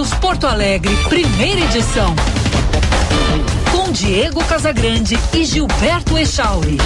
[0.00, 2.16] News Porto Alegre, primeira edição.
[3.70, 6.78] Com Diego Casagrande e Gilberto Echauri.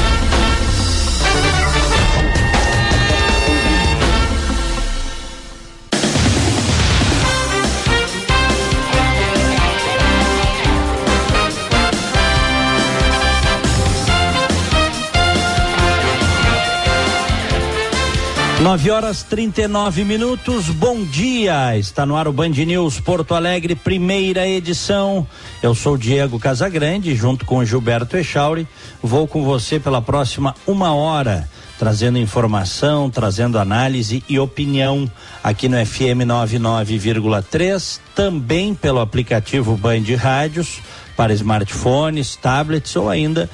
[18.65, 21.77] 9 horas 39 minutos, bom dia.
[21.77, 25.27] Está no ar o Band News Porto Alegre, primeira edição.
[25.63, 28.67] Eu sou Diego Casagrande, junto com Gilberto Echauri.
[29.03, 31.47] Vou com você pela próxima uma hora,
[31.79, 40.81] trazendo informação, trazendo análise e opinião aqui no FM 99,3, também pelo aplicativo Band Rádios
[41.17, 43.49] para smartphones, tablets ou ainda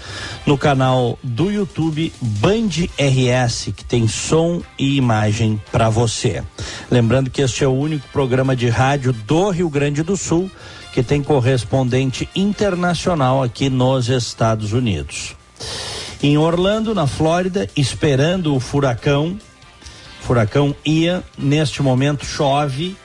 [0.46, 6.42] no canal do YouTube Band RS, que tem som e imagem para você.
[6.90, 10.50] Lembrando que este é o único programa de rádio do Rio Grande do Sul
[10.92, 15.36] que tem correspondente internacional aqui nos Estados Unidos.
[16.22, 19.38] Em Orlando, na Flórida, esperando o furacão,
[20.20, 22.96] furacão Ian, neste momento chove,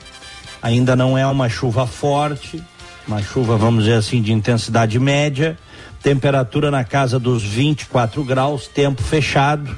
[0.60, 2.62] ainda não é uma chuva forte,
[3.06, 5.56] uma chuva, vamos dizer assim, de intensidade média,
[6.02, 9.74] temperatura na casa dos 24 graus, tempo fechado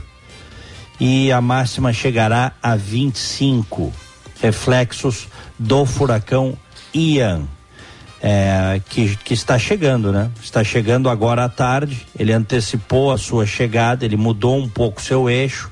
[1.01, 3.93] e a máxima chegará a 25.
[4.41, 6.57] Reflexos do furacão
[6.95, 7.43] Ian.
[8.21, 10.29] É, que, que está chegando, né?
[10.43, 12.05] Está chegando agora à tarde.
[12.19, 15.71] Ele antecipou a sua chegada, ele mudou um pouco seu eixo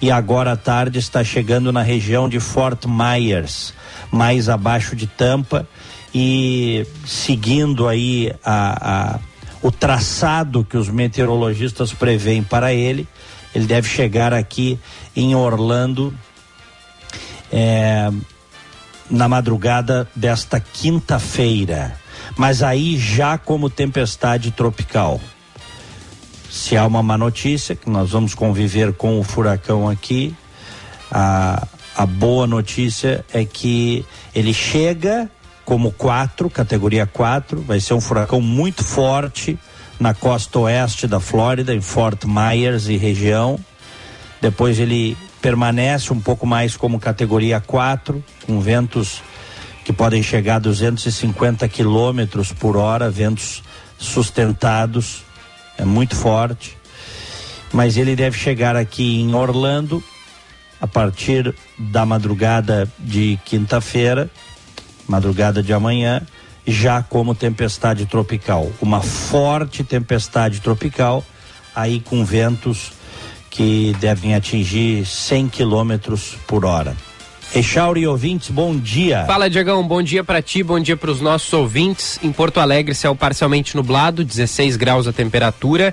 [0.00, 3.74] e agora à tarde está chegando na região de Fort Myers,
[4.10, 5.66] mais abaixo de Tampa
[6.14, 9.20] e seguindo aí a, a,
[9.62, 13.06] o traçado que os meteorologistas preveem para ele,
[13.54, 14.78] ele deve chegar aqui
[15.14, 16.14] em Orlando
[17.52, 18.10] é,
[19.10, 21.96] na madrugada desta quinta-feira,
[22.36, 25.20] mas aí já como tempestade tropical.
[26.48, 30.34] Se há uma má notícia, que nós vamos conviver com o furacão aqui,
[31.10, 34.04] a, a boa notícia é que
[34.34, 35.30] ele chega
[35.70, 37.60] como 4, categoria 4.
[37.60, 39.56] Vai ser um furacão muito forte
[40.00, 43.56] na costa oeste da Flórida, em Fort Myers e região.
[44.40, 49.22] Depois ele permanece um pouco mais como categoria 4, com ventos
[49.84, 53.62] que podem chegar a 250 quilômetros por hora, ventos
[53.96, 55.22] sustentados,
[55.78, 56.76] é muito forte.
[57.72, 60.02] Mas ele deve chegar aqui em Orlando
[60.80, 64.28] a partir da madrugada de quinta-feira
[65.10, 66.22] madrugada de amanhã,
[66.66, 68.70] já como tempestade tropical.
[68.80, 71.24] Uma forte tempestade tropical,
[71.74, 72.92] aí com ventos
[73.50, 76.96] que devem atingir 100 quilômetros por hora.
[77.52, 79.24] Echauri ouvintes, bom dia.
[79.26, 82.18] Fala, Diegão, bom dia para ti, bom dia para os nossos ouvintes.
[82.22, 85.92] Em Porto Alegre, céu parcialmente nublado, 16 graus a temperatura.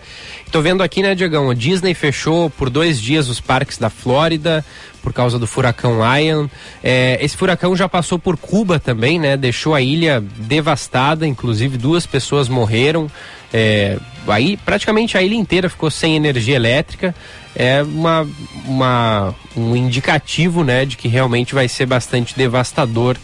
[0.51, 4.63] Tô vendo aqui, né, Diegão, a Disney fechou por dois dias os parques da Flórida
[5.01, 6.49] por causa do furacão Ian.
[6.83, 9.37] É, esse furacão já passou por Cuba também, né?
[9.37, 13.09] Deixou a ilha devastada, inclusive duas pessoas morreram.
[13.53, 13.97] É,
[14.31, 17.15] aí praticamente a ilha inteira ficou sem energia elétrica
[17.55, 18.27] é uma,
[18.65, 23.17] uma, um indicativo né, de que realmente vai ser bastante devastador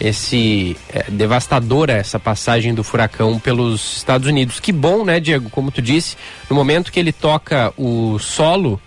[0.00, 4.58] esse é, devastadora essa passagem do furacão pelos Estados Unidos.
[4.58, 5.50] Que bom, né, Diego?
[5.50, 6.16] Como tu disse,
[6.48, 8.80] no momento que ele toca o solo,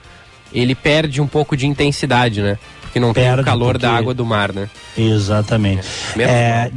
[0.52, 2.58] ele perde um pouco de intensidade, né?
[2.82, 3.86] Porque não perde tem o calor porque...
[3.86, 4.70] da água do mar, né?
[4.98, 5.88] Exatamente.
[6.18, 6.72] É, é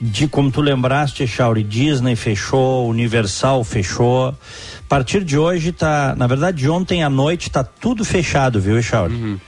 [0.00, 4.28] de, como tu lembraste, Chauri, Disney fechou, Universal fechou.
[4.28, 8.78] A partir de hoje tá, na verdade, de ontem à noite tá tudo fechado, viu,
[8.78, 9.14] Echauri?
[9.14, 9.40] Uhum.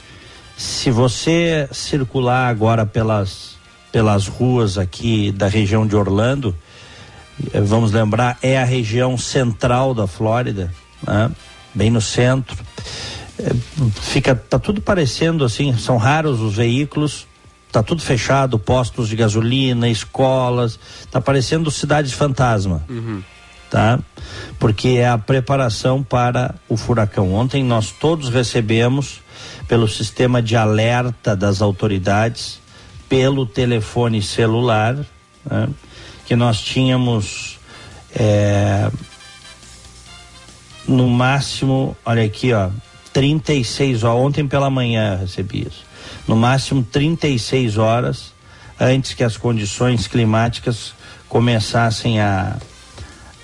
[0.56, 3.56] Se você circular agora pelas,
[3.92, 6.56] pelas ruas aqui da região de Orlando,
[7.52, 10.72] eh, vamos lembrar, é a região central da Flórida,
[11.06, 11.30] né?
[11.74, 12.56] bem no centro.
[13.38, 13.50] É,
[14.00, 17.26] fica, tá tudo parecendo assim, são raros os veículos,
[17.70, 20.78] tá tudo fechado, postos de gasolina, escolas,
[21.10, 22.84] tá parecendo cidades fantasma.
[22.88, 23.22] Uhum
[23.70, 23.98] tá?
[24.58, 27.34] Porque é a preparação para o furacão.
[27.34, 29.20] Ontem nós todos recebemos
[29.66, 32.60] pelo sistema de alerta das autoridades,
[33.08, 34.96] pelo telefone celular,
[35.44, 35.68] né?
[36.26, 37.58] que nós tínhamos
[38.14, 38.90] é,
[40.86, 42.70] no máximo, olha aqui, ó,
[43.12, 45.84] 36 horas, ontem pela manhã recebi isso,
[46.28, 48.32] no máximo 36 horas
[48.78, 50.92] antes que as condições climáticas
[51.28, 52.56] começassem a,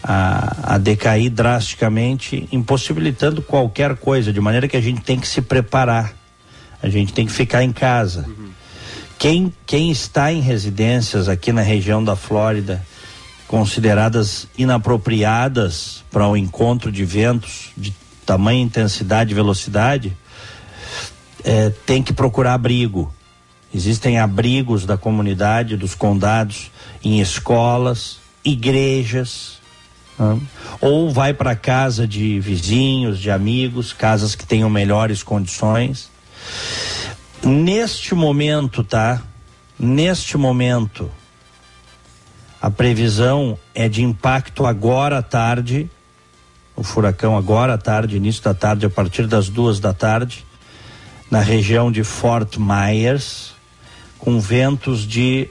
[0.03, 5.43] a, a decair drasticamente, impossibilitando qualquer coisa, de maneira que a gente tem que se
[5.43, 6.15] preparar,
[6.83, 8.27] a gente tem que ficar em casa.
[8.29, 8.51] Uhum.
[9.19, 12.85] quem, quem está em residências aqui na região da Flórida,
[13.49, 17.95] consideradas inapropriadas para o encontro de ventos de
[18.25, 20.17] tamanha intensidade e velocidade,
[21.45, 23.13] é, tem que procurar abrigo.
[23.73, 26.71] Existem abrigos da comunidade, dos condados,
[27.03, 29.59] em escolas, igrejas,
[30.19, 30.41] né?
[30.81, 36.11] ou vai para casa de vizinhos, de amigos, casas que tenham melhores condições.
[37.43, 39.23] Neste momento, tá?
[39.79, 41.11] Neste momento,
[42.63, 45.91] a previsão é de impacto agora à tarde,
[46.77, 50.47] o furacão agora à tarde, início da tarde, a partir das duas da tarde,
[51.35, 53.55] na região de Fort Myers,
[54.21, 55.49] com ventos de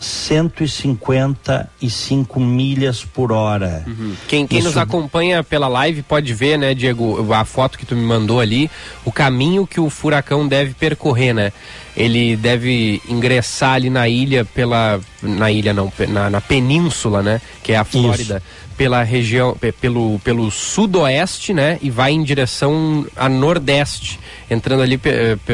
[0.00, 3.84] 155 milhas por hora.
[3.86, 4.16] Uhum.
[4.26, 4.66] Quem, quem Isso...
[4.66, 8.68] nos acompanha pela live pode ver, né, Diego, a foto que tu me mandou ali,
[9.04, 11.52] o caminho que o furacão deve percorrer, né?
[11.96, 17.70] Ele deve ingressar ali na ilha pela na ilha não, na, na península, né, que
[17.70, 18.38] é a Flórida.
[18.38, 21.78] Isso pela região, pelo, pelo sudoeste, né?
[21.82, 24.18] E vai em direção a nordeste,
[24.50, 24.98] entrando ali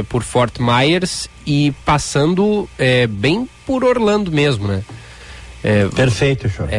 [0.09, 4.83] por Fort Myers e passando é, bem por Orlando mesmo, né?
[5.63, 6.73] É, Perfeito, senhor.
[6.73, 6.77] É,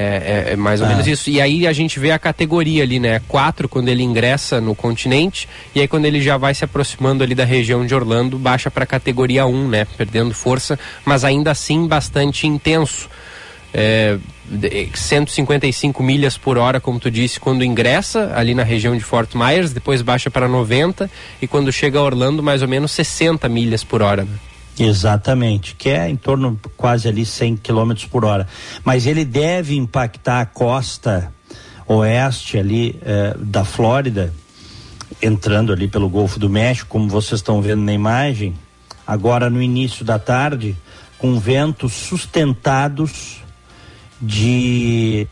[0.48, 0.90] é, é, mais ou ah.
[0.90, 1.30] menos isso.
[1.30, 3.22] E aí a gente vê a categoria ali, né?
[3.28, 7.36] Quatro quando ele ingressa no continente, e aí quando ele já vai se aproximando ali
[7.36, 9.86] da região de Orlando, baixa para a categoria 1, né?
[9.98, 13.10] Perdendo força, mas ainda assim bastante intenso
[13.74, 14.18] é,
[14.96, 19.72] 155 milhas por hora, como tu disse, quando ingressa ali na região de Fort Myers,
[19.72, 21.10] depois baixa para 90
[21.42, 24.24] e quando chega a Orlando, mais ou menos 60 milhas por hora.
[24.24, 24.40] Né?
[24.80, 28.48] Exatamente, que é em torno quase ali 100 km por hora.
[28.84, 31.32] Mas ele deve impactar a costa
[31.86, 34.34] oeste ali eh, da Flórida,
[35.22, 38.56] entrando ali pelo Golfo do México, como vocês estão vendo na imagem,
[39.06, 40.78] agora no início da tarde,
[41.18, 43.42] com ventos sustentados
[44.22, 45.28] de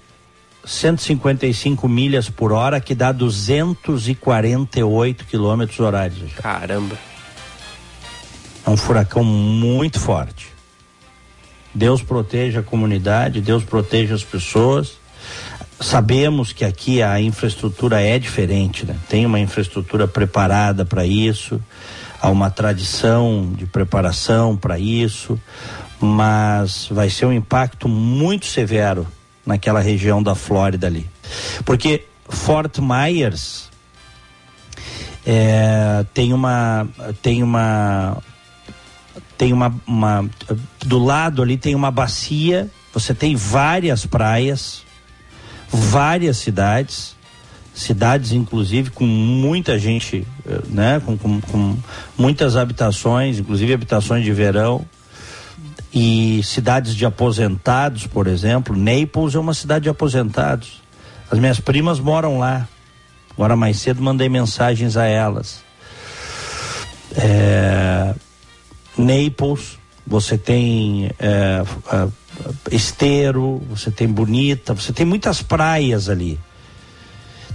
[0.65, 6.31] 155 milhas por hora, que dá 248 quilômetros horários.
[6.33, 6.95] Caramba!
[8.65, 10.47] É um furacão muito forte.
[11.73, 14.97] Deus proteja a comunidade, Deus proteja as pessoas.
[15.79, 18.97] Sabemos que aqui a infraestrutura é diferente, né?
[19.07, 21.61] Tem uma infraestrutura preparada para isso,
[22.19, 25.39] há uma tradição de preparação para isso
[25.99, 29.07] mas vai ser um impacto muito severo
[29.45, 31.09] naquela região da Flórida ali.
[31.65, 33.69] Porque Fort Myers
[35.25, 36.87] é, tem uma
[37.21, 38.17] tem uma
[39.37, 40.29] tem uma, uma
[40.85, 44.83] do lado ali tem uma bacia você tem várias praias
[45.69, 47.15] várias cidades
[47.73, 50.25] cidades inclusive com muita gente
[50.69, 51.77] né com, com, com
[52.17, 54.85] muitas habitações inclusive habitações de verão
[55.93, 60.81] e cidades de aposentados, por exemplo, Naples é uma cidade de aposentados.
[61.29, 62.67] As minhas primas moram lá.
[63.31, 65.63] Agora mais cedo mandei mensagens a elas.
[67.15, 68.13] É,
[68.97, 72.07] Naples, você tem é, é,
[72.71, 76.39] Esteiro, você tem Bonita, você tem muitas praias ali.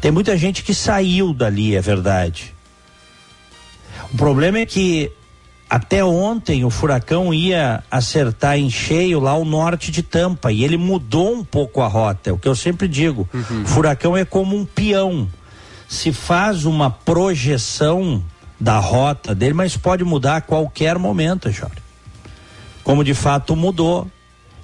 [0.00, 2.54] Tem muita gente que saiu dali, é verdade.
[4.12, 5.12] O problema é que
[5.72, 10.76] até ontem o furacão ia acertar em cheio lá o norte de Tampa e ele
[10.76, 12.28] mudou um pouco a rota.
[12.28, 13.64] É o que eu sempre digo: uhum.
[13.64, 15.26] furacão é como um peão.
[15.88, 18.22] Se faz uma projeção
[18.60, 21.78] da rota dele, mas pode mudar a qualquer momento, Jorge.
[22.84, 24.06] Como de fato mudou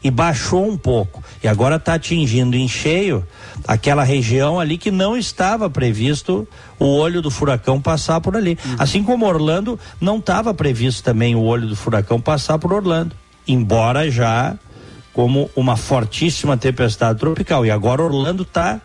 [0.05, 1.25] e baixou um pouco.
[1.43, 3.27] E agora está atingindo em cheio
[3.67, 6.47] aquela região ali que não estava previsto
[6.79, 8.59] o olho do furacão passar por ali.
[8.65, 8.77] Uhum.
[8.79, 13.15] Assim como Orlando, não estava previsto também o olho do furacão passar por Orlando.
[13.47, 14.57] Embora já
[15.13, 17.67] como uma fortíssima tempestade tropical.
[17.67, 18.81] E agora Orlando tá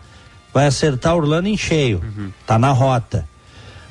[0.53, 2.01] vai acertar Orlando em cheio.
[2.03, 2.31] Uhum.
[2.45, 3.27] Tá na rota.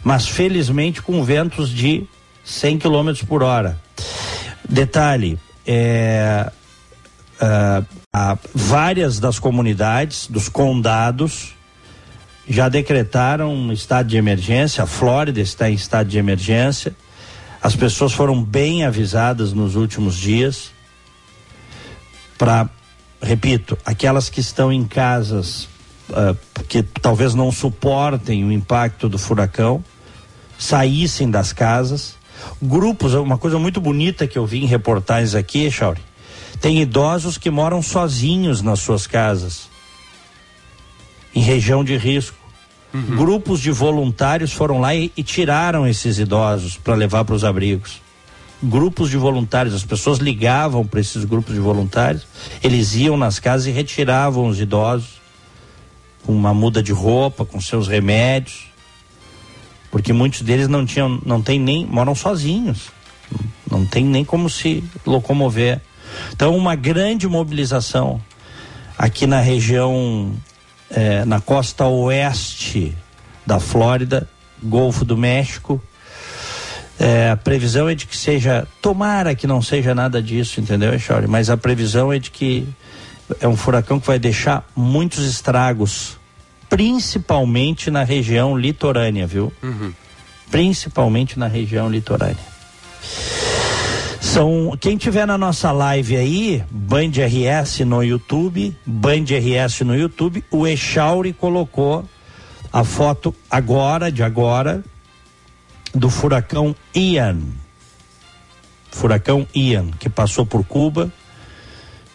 [0.03, 2.07] Mas felizmente com ventos de
[2.45, 3.79] 100 km por hora.
[4.69, 6.51] Detalhe, é,
[7.41, 11.55] uh, várias das comunidades, dos condados,
[12.53, 14.85] já decretaram um estado de emergência.
[14.85, 16.95] A Flórida está em estado de emergência.
[17.63, 20.71] As pessoas foram bem avisadas nos últimos dias
[22.37, 22.69] para,
[23.23, 25.69] repito, aquelas que estão em casas
[26.11, 26.37] uh,
[26.69, 29.85] que talvez não suportem o impacto do furacão,
[30.59, 32.17] saíssem das casas.
[32.61, 36.01] Grupos, uma coisa muito bonita que eu vi em reportagens aqui, Chauri,
[36.61, 39.69] tem idosos que moram sozinhos nas suas casas,
[41.35, 42.42] em região de risco.
[42.93, 43.17] Uhum.
[43.17, 48.01] Grupos de voluntários foram lá e, e tiraram esses idosos para levar para os abrigos.
[48.63, 52.27] grupos de voluntários, as pessoas ligavam para esses grupos de voluntários,
[52.63, 55.21] eles iam nas casas e retiravam os idosos
[56.25, 58.67] com uma muda de roupa, com seus remédios,
[59.91, 62.91] porque muitos deles não tinham, não tem nem, moram sozinhos,
[63.71, 65.81] não tem nem como se locomover.
[66.33, 68.21] Então, uma grande mobilização
[68.97, 70.33] aqui na região,
[70.95, 72.97] eh, na costa oeste
[73.47, 74.29] da Flórida,
[74.63, 75.83] Golfo do México.
[76.99, 81.27] É, a previsão é de que seja, tomara que não seja nada disso, entendeu, Echauri?
[81.27, 82.69] Mas a previsão é de que
[83.41, 86.17] é um furacão que vai deixar muitos estragos,
[86.69, 89.53] principalmente na região litorânea, viu?
[89.63, 89.93] Uhum.
[90.51, 92.53] Principalmente na região litorânea.
[94.23, 100.45] São quem tiver na nossa live aí, Band RS no YouTube, Band RS no YouTube,
[100.49, 102.09] o Echauri colocou
[102.73, 104.85] a foto agora, de agora,
[105.93, 107.41] do furacão Ian.
[108.93, 111.13] Furacão Ian, que passou por Cuba,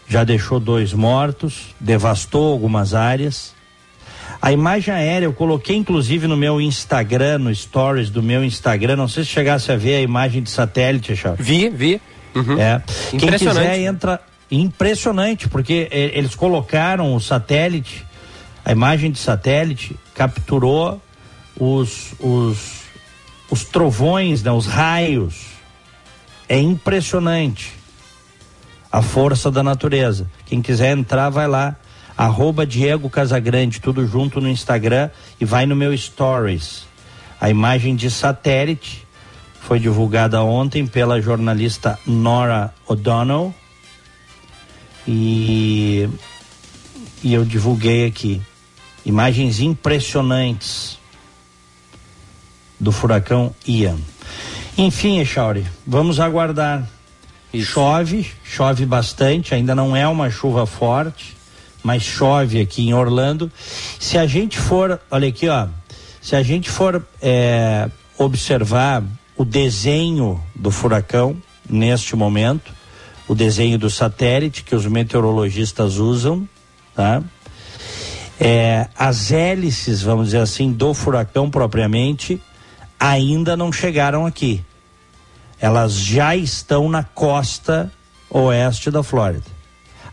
[0.08, 3.54] já deixou dois mortos, devastou algumas áreas.
[4.40, 8.96] A imagem aérea eu coloquei inclusive no meu Instagram, no stories do meu Instagram.
[8.96, 11.44] Não sei se chegasse a ver a imagem de satélite, Charles.
[11.44, 12.00] Vi, vi.
[12.34, 12.58] Uhum.
[12.58, 12.82] É.
[13.10, 14.20] Quem quiser entra.
[14.50, 18.06] Impressionante, porque eles colocaram o satélite,
[18.64, 20.98] a imagem de satélite, capturou
[21.58, 22.84] os, os,
[23.50, 25.48] os trovões, né, os raios.
[26.48, 27.74] É impressionante
[28.90, 30.26] a força da natureza.
[30.46, 31.76] Quem quiser entrar, vai lá.
[32.18, 35.08] Arroba Diego Casagrande, tudo junto no Instagram
[35.40, 36.82] e vai no meu stories.
[37.40, 39.06] A imagem de satélite
[39.60, 43.54] foi divulgada ontem pela jornalista Nora O'Donnell
[45.06, 46.08] e,
[47.22, 48.42] e eu divulguei aqui.
[49.06, 50.98] Imagens impressionantes
[52.80, 53.96] do furacão Ian.
[54.76, 56.84] Enfim, Echauri, vamos aguardar.
[57.54, 57.72] Isso.
[57.72, 61.37] Chove, chove bastante, ainda não é uma chuva forte,
[61.88, 63.50] mas chove aqui em Orlando.
[63.98, 65.68] Se a gente for, olha aqui, ó,
[66.20, 69.02] se a gente for é, observar
[69.34, 71.34] o desenho do furacão
[71.66, 72.74] neste momento,
[73.26, 76.46] o desenho do satélite que os meteorologistas usam,
[76.94, 77.22] tá?
[78.38, 82.38] É, as hélices, vamos dizer assim, do furacão propriamente,
[83.00, 84.62] ainda não chegaram aqui.
[85.58, 87.90] Elas já estão na costa
[88.28, 89.57] oeste da Flórida.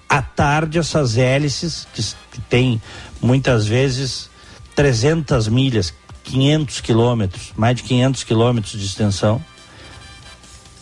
[0.08, 2.82] À tarde, essas hélices, que, que tem
[3.22, 4.30] muitas vezes
[4.76, 5.94] 300 milhas,
[6.24, 9.44] 500 quilômetros, mais de 500 quilômetros de extensão,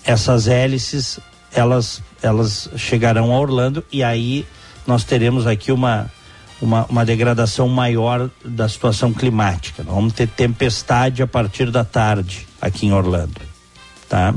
[0.03, 1.19] essas hélices,
[1.53, 4.45] elas, elas chegarão a Orlando e aí
[4.85, 6.11] nós teremos aqui uma
[6.63, 9.83] uma, uma degradação maior da situação climática.
[9.83, 13.41] Nós vamos ter tempestade a partir da tarde aqui em Orlando,
[14.07, 14.33] tá?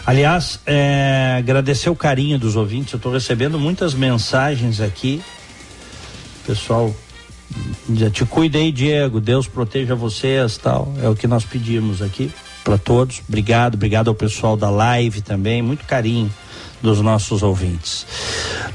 [0.05, 2.93] Aliás, é, agradecer o carinho dos ouvintes.
[2.93, 5.21] Eu estou recebendo muitas mensagens aqui.
[6.45, 6.93] Pessoal,
[8.11, 9.21] te cuidei, Diego.
[9.21, 10.93] Deus proteja vocês, tal.
[11.01, 12.31] É o que nós pedimos aqui
[12.63, 13.21] para todos.
[13.27, 15.61] Obrigado, obrigado ao pessoal da live também.
[15.61, 16.31] Muito carinho
[16.81, 18.05] dos nossos ouvintes.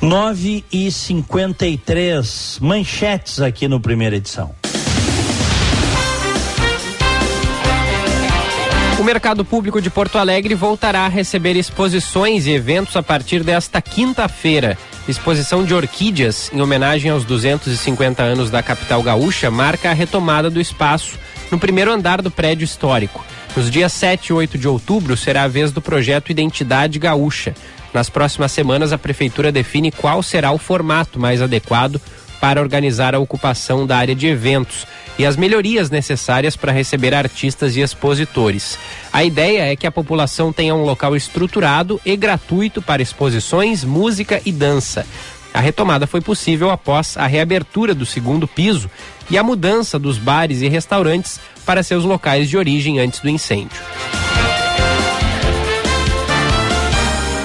[0.00, 4.54] 9 e 53 manchetes aqui no primeira edição.
[8.98, 13.80] O mercado público de Porto Alegre voltará a receber exposições e eventos a partir desta
[13.80, 14.76] quinta-feira.
[15.06, 20.60] Exposição de orquídeas, em homenagem aos 250 anos da capital gaúcha, marca a retomada do
[20.60, 21.16] espaço
[21.48, 23.24] no primeiro andar do prédio histórico.
[23.56, 27.54] Nos dias 7 e 8 de outubro será a vez do projeto Identidade Gaúcha.
[27.94, 32.00] Nas próximas semanas, a Prefeitura define qual será o formato mais adequado
[32.40, 34.86] para organizar a ocupação da área de eventos
[35.18, 38.78] e as melhorias necessárias para receber artistas e expositores.
[39.12, 44.40] A ideia é que a população tenha um local estruturado e gratuito para exposições, música
[44.46, 45.04] e dança.
[45.52, 48.88] A retomada foi possível após a reabertura do segundo piso
[49.28, 53.80] e a mudança dos bares e restaurantes para seus locais de origem antes do incêndio.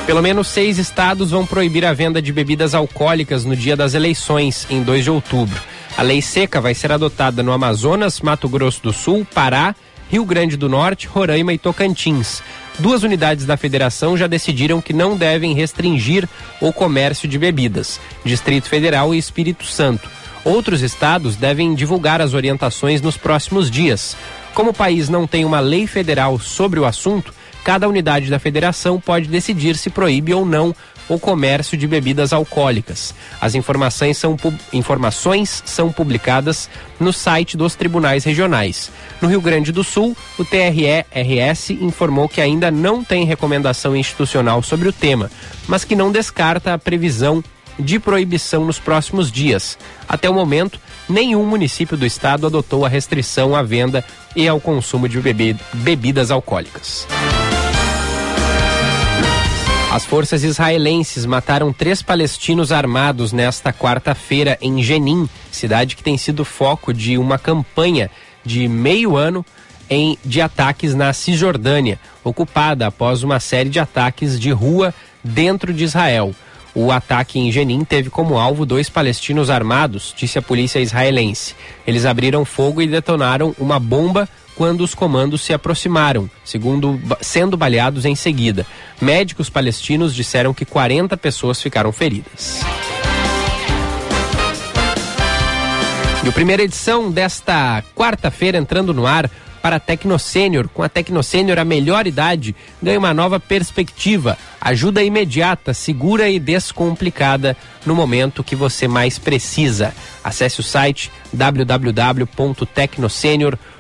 [0.06, 4.68] Pelo menos seis estados vão proibir a venda de bebidas alcoólicas no dia das eleições,
[4.70, 5.60] em 2 de outubro.
[5.96, 9.76] A lei seca vai ser adotada no Amazonas, Mato Grosso do Sul, Pará,
[10.10, 12.42] Rio Grande do Norte, Roraima e Tocantins.
[12.80, 16.28] Duas unidades da federação já decidiram que não devem restringir
[16.60, 20.10] o comércio de bebidas: Distrito Federal e Espírito Santo.
[20.44, 24.18] Outros estados devem divulgar as orientações nos próximos dias.
[24.54, 27.34] Como o país não tem uma lei federal sobre o assunto,
[27.64, 30.76] cada unidade da federação pode decidir se proíbe ou não
[31.10, 33.14] o comércio de bebidas alcoólicas.
[33.40, 34.38] As informações são,
[34.72, 36.70] informações são publicadas
[37.00, 38.92] no site dos tribunais regionais.
[39.22, 44.88] No Rio Grande do Sul, o TRE-RS informou que ainda não tem recomendação institucional sobre
[44.88, 45.30] o tema,
[45.68, 47.44] mas que não descarta a previsão
[47.78, 49.78] de proibição nos próximos dias.
[50.08, 50.80] Até o momento,
[51.10, 54.04] nenhum município do estado adotou a restrição à venda
[54.36, 55.20] e ao consumo de
[55.74, 57.08] bebidas alcoólicas.
[59.94, 66.44] As forças israelenses mataram três palestinos armados nesta quarta-feira em Jenin, cidade que tem sido
[66.44, 68.10] foco de uma campanha
[68.44, 69.46] de meio ano
[69.88, 74.92] em, de ataques na Cisjordânia, ocupada após uma série de ataques de rua
[75.24, 76.34] dentro de Israel.
[76.74, 81.56] O ataque em Jenin teve como alvo dois palestinos armados, disse a polícia israelense.
[81.86, 88.06] Eles abriram fogo e detonaram uma bomba quando os comandos se aproximaram, segundo sendo baleados
[88.06, 88.66] em seguida.
[89.02, 92.62] Médicos palestinos disseram que 40 pessoas ficaram feridas.
[96.24, 99.30] E a primeira edição desta quarta-feira entrando no ar
[99.62, 100.68] para a Tecnosênior.
[100.68, 104.38] Com a Tecnosênior, a melhor idade ganha uma nova perspectiva.
[104.60, 107.56] Ajuda imediata, segura e descomplicada
[107.86, 109.94] no momento que você mais precisa.
[110.24, 113.73] Acesse o site www.tecnosenior.com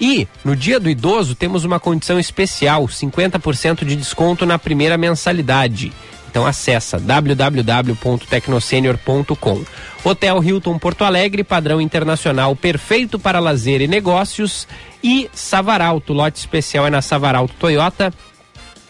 [0.00, 5.92] E no Dia do Idoso temos uma condição especial, 50% de desconto na primeira mensalidade.
[6.32, 9.64] Então acessa www.tecnosenior.com.
[10.02, 14.66] Hotel Hilton Porto Alegre, padrão internacional, perfeito para lazer e negócios.
[15.04, 18.10] E Savaralto, lote especial é na Savaralto Toyota,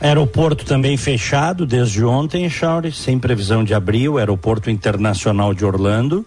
[0.00, 4.18] Aeroporto também fechado desde ontem, Chauri, sem previsão de abril.
[4.18, 6.26] Aeroporto Internacional de Orlando.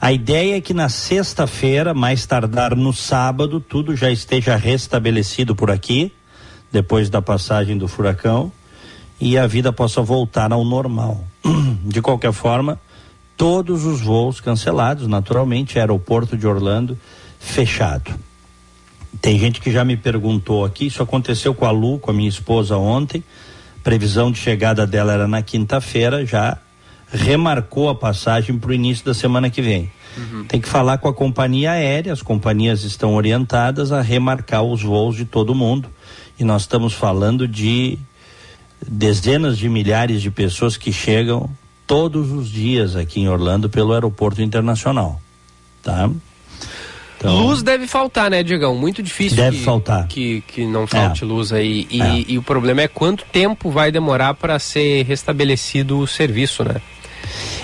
[0.00, 5.72] A ideia é que na sexta-feira, mais tardar no sábado, tudo já esteja restabelecido por
[5.72, 6.12] aqui,
[6.70, 8.52] depois da passagem do furacão,
[9.20, 11.24] e a vida possa voltar ao normal.
[11.82, 12.80] De qualquer forma,
[13.36, 16.96] todos os voos cancelados, naturalmente, aeroporto de Orlando
[17.40, 18.14] fechado.
[19.20, 22.28] Tem gente que já me perguntou aqui, isso aconteceu com a Lu, com a minha
[22.28, 23.24] esposa ontem.
[23.82, 26.58] Previsão de chegada dela era na quinta-feira, já
[27.12, 29.90] remarcou a passagem para o início da semana que vem.
[30.16, 30.44] Uhum.
[30.44, 35.16] Tem que falar com a companhia aérea, as companhias estão orientadas a remarcar os voos
[35.16, 35.88] de todo mundo.
[36.38, 37.98] E nós estamos falando de
[38.86, 41.50] dezenas de milhares de pessoas que chegam
[41.86, 45.20] todos os dias aqui em Orlando pelo aeroporto internacional.
[45.82, 46.10] Tá?
[47.16, 48.76] Então, luz deve faltar, né, Diegão?
[48.76, 50.06] Muito difícil deve que, faltar.
[50.06, 51.26] Que, que não falte é.
[51.26, 51.88] luz aí.
[51.90, 52.24] E, é.
[52.28, 56.76] e, o problema é quanto tempo vai demorar para ser restabelecido o serviço, né?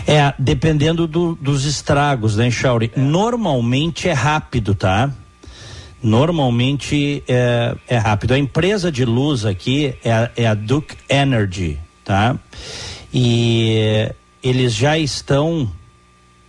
[0.07, 2.91] É, dependendo do, dos estragos, né, Chauri?
[2.95, 3.01] É.
[3.01, 5.11] Normalmente é rápido, tá?
[6.03, 8.35] Normalmente é, é, rápido.
[8.35, 12.39] A empresa de luz aqui é a, é a Duke Energy, tá?
[13.13, 14.11] E
[14.43, 15.71] eles já estão,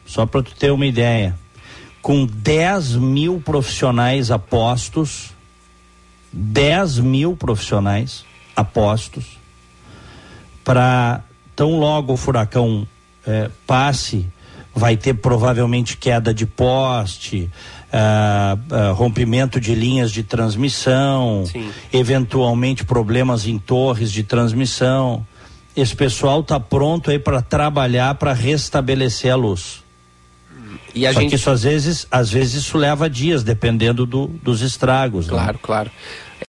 [0.05, 1.38] só para tu ter uma ideia,
[2.01, 5.31] com 10 mil profissionais apostos,
[6.33, 9.39] 10 mil profissionais apostos,
[10.65, 11.23] para
[11.55, 12.85] tão logo o furacão
[13.27, 14.27] é, passe,
[14.73, 17.49] vai ter provavelmente queda de poste,
[17.93, 21.69] uh, uh, rompimento de linhas de transmissão, Sim.
[21.93, 25.25] eventualmente problemas em torres de transmissão.
[25.75, 29.83] Esse pessoal está pronto aí para trabalhar para restabelecer a luz.
[30.93, 31.31] E a Só gente...
[31.31, 35.27] que isso às vezes, às vezes isso leva dias, dependendo do, dos estragos.
[35.27, 35.33] Né?
[35.33, 35.59] Claro, né?
[35.61, 35.91] claro.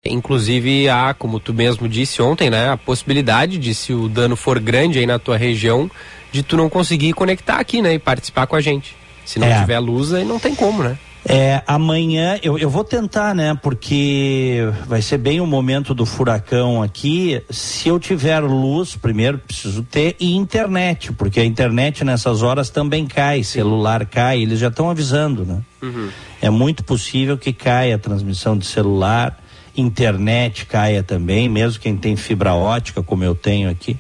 [0.05, 4.61] Inclusive há, como tu mesmo disse ontem, né, a possibilidade de se o dano for
[4.61, 5.91] grande aí na tua região,
[6.37, 7.95] de tu não conseguir conectar aqui, né?
[7.95, 8.95] E participar com a gente.
[9.25, 9.59] Se não é.
[9.59, 10.99] tiver luz, aí não tem como, né?
[11.29, 13.59] É, amanhã eu, eu vou tentar, né?
[13.61, 17.43] Porque vai ser bem o momento do furacão aqui.
[17.51, 23.07] Se eu tiver luz, primeiro preciso ter e internet, porque a internet nessas horas também
[23.07, 25.61] cai, celular cai, eles já estão avisando, né?
[25.83, 26.11] Uhum.
[26.41, 29.37] É muito possível que caia a transmissão de celular,
[29.77, 33.97] internet caia também, mesmo quem tem fibra ótica, como eu tenho aqui.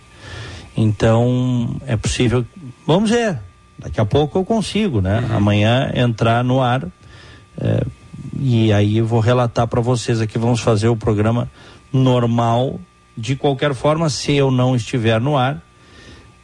[0.76, 2.44] Então, é possível.
[2.86, 3.38] Vamos ver.
[3.78, 5.20] Daqui a pouco eu consigo, né?
[5.20, 5.36] Uhum.
[5.36, 6.86] Amanhã entrar no ar
[7.58, 7.84] é,
[8.38, 11.50] e aí eu vou relatar para vocês aqui, vamos fazer o programa
[11.92, 12.80] normal.
[13.16, 15.62] De qualquer forma, se eu não estiver no ar,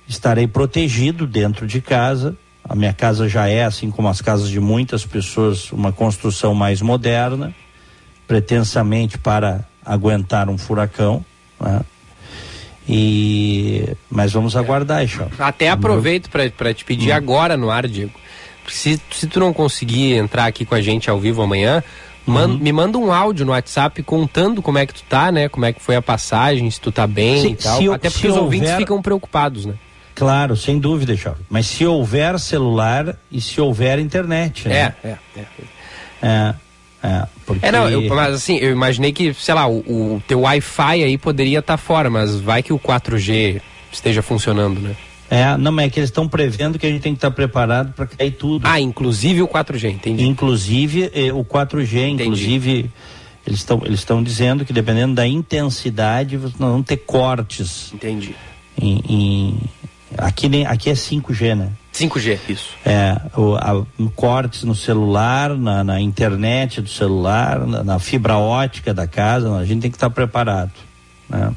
[0.08, 2.36] estarei protegido dentro de casa.
[2.64, 6.80] A minha casa já é, assim como as casas de muitas pessoas, uma construção mais
[6.80, 7.54] moderna,
[8.26, 11.24] pretensamente para aguentar um furacão.
[11.60, 11.80] Né?
[12.88, 15.28] E mas vamos aguardar, Ixó.
[15.38, 17.16] Até aproveito para te pedir hum.
[17.16, 18.22] agora no ar, Diego
[18.68, 21.82] se, se tu não conseguir entrar aqui com a gente ao vivo amanhã,
[22.26, 22.58] man, uhum.
[22.58, 25.48] me manda um áudio no WhatsApp contando como é que tu tá, né?
[25.48, 27.92] Como é que foi a passagem, se tu tá bem se, e tal.
[27.94, 28.44] Até porque os houver...
[28.44, 29.74] ouvintes ficam preocupados, né?
[30.14, 31.40] Claro, sem dúvida, Chave.
[31.48, 34.94] Mas se houver celular e se houver internet, né?
[35.02, 35.44] É, é, é.
[36.22, 36.54] É,
[37.02, 37.66] é, porque...
[37.66, 41.18] é não, eu, mas assim, eu imaginei que, sei lá, o, o teu Wi-Fi aí
[41.18, 43.60] poderia estar tá fora, mas vai que o 4G
[43.90, 44.94] esteja funcionando, né?
[45.28, 47.92] É, não, mas é que eles estão prevendo que a gente tem que estar preparado
[47.94, 48.66] para cair tudo.
[48.66, 50.24] Ah, inclusive o 4G, entendi.
[50.24, 52.22] Inclusive eh, o 4G, entendi.
[52.22, 52.90] inclusive
[53.46, 57.90] eles estão eles estão dizendo que dependendo da intensidade nós vamos ter cortes.
[57.94, 58.36] Entendi.
[58.80, 59.58] Em, em,
[60.18, 61.70] aqui nem aqui é 5G, né?
[61.92, 62.70] 5G, isso.
[62.85, 63.85] É, o, a,
[64.16, 69.64] cortes no celular, na, na internet do celular, na, na, fibra ótica da casa, a
[69.64, 70.72] gente tem que estar preparado,
[71.28, 71.52] né?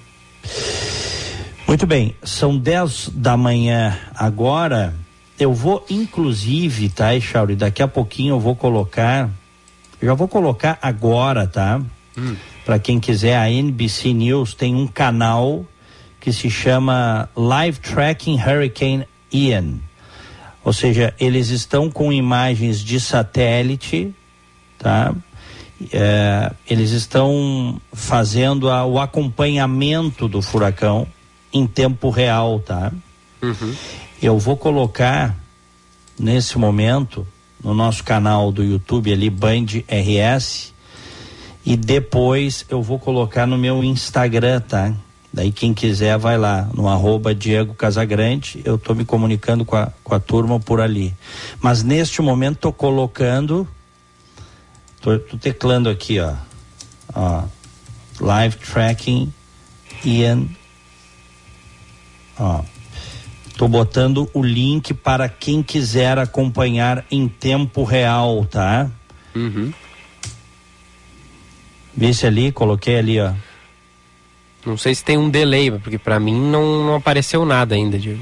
[1.67, 4.93] Muito bem, são 10 da manhã agora.
[5.39, 7.55] Eu vou, inclusive, tá, Echauri?
[7.55, 9.29] Daqui a pouquinho eu vou colocar.
[10.01, 11.81] Já vou colocar agora, tá?
[12.17, 12.35] Hum.
[12.63, 15.65] Para quem quiser, a NBC News tem um canal
[16.19, 19.79] que se chama Live Tracking Hurricane Ian.
[20.65, 24.11] Ou seja, eles estão com imagens de satélite,
[24.79, 25.13] tá?
[25.93, 31.07] É, eles estão fazendo a, o acompanhamento do furacão
[31.53, 32.91] em tempo real, tá?
[33.43, 33.75] Uhum.
[34.19, 35.35] Eu vou colocar
[36.19, 37.27] nesse momento
[37.63, 40.73] no nosso canal do YouTube ali Band RS
[41.63, 44.93] e depois eu vou colocar no meu Instagram, tá?
[45.35, 49.91] Daí quem quiser vai lá no arroba Diego Casagrande, eu tô me comunicando com a,
[50.01, 51.13] com a turma por ali.
[51.59, 53.67] Mas neste momento tô colocando,
[55.01, 56.35] tô, tô teclando aqui, ó,
[57.13, 57.43] ó,
[58.21, 59.33] live tracking
[60.05, 60.45] Ian
[62.39, 62.63] Ó,
[63.57, 68.89] tô botando o link para quem quiser acompanhar em tempo real, tá?
[69.35, 69.73] Uhum.
[71.93, 73.33] Vê se ali, coloquei ali, ó.
[74.65, 78.21] Não sei se tem um delay, porque para mim não, não apareceu nada ainda, Diego.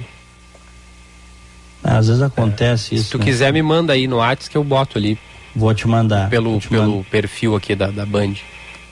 [1.84, 2.98] Às vezes acontece é.
[2.98, 3.06] isso.
[3.06, 3.26] Se tu né?
[3.26, 5.18] quiser, me manda aí no WhatsApp que eu boto ali.
[5.56, 6.30] Vou te mandar.
[6.30, 8.34] Pelo, te pelo perfil aqui da, da Band.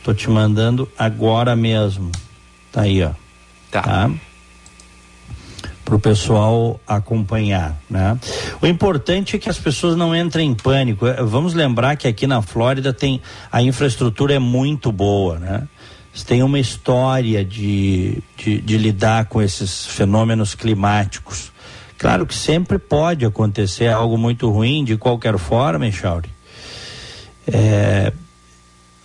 [0.04, 2.12] Tô te mandando agora mesmo.
[2.72, 3.12] Tá aí, ó.
[3.70, 3.82] Tá.
[3.82, 4.12] tá?
[5.92, 8.18] para o pessoal acompanhar, né?
[8.62, 11.06] O importante é que as pessoas não entrem em pânico.
[11.06, 15.68] É, vamos lembrar que aqui na Flórida tem a infraestrutura é muito boa, né?
[16.26, 21.52] Tem uma história de, de, de lidar com esses fenômenos climáticos.
[21.97, 26.30] Claro que sempre pode acontecer algo muito ruim de qualquer forma, Echauri.
[27.47, 28.13] É,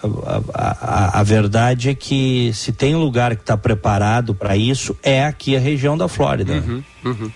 [0.03, 5.25] a, a, a, verdade é que se tem lugar que está preparado para isso, é
[5.25, 6.55] aqui a região da Flórida.
[6.55, 7.31] Uhum, uhum.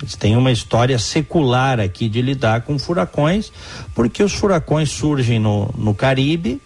[0.00, 3.52] Eles têm uma história secular aqui de lidar com furacões,
[3.94, 6.60] porque os furacões surgem no, no Caribe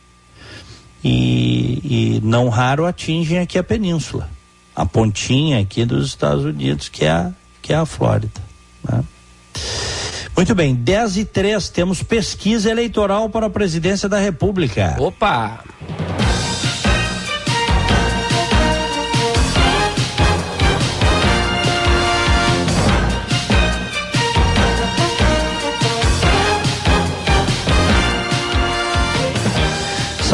[1.02, 4.28] e, e não raro atingem aqui a península,
[4.74, 7.32] a pontinha aqui dos Estados Unidos, que é a,
[7.62, 8.40] que é a Flórida.
[8.82, 9.04] Né?
[10.36, 14.96] Muito bem, 10 e 3, temos pesquisa eleitoral para a presidência da República.
[14.98, 15.64] Opa!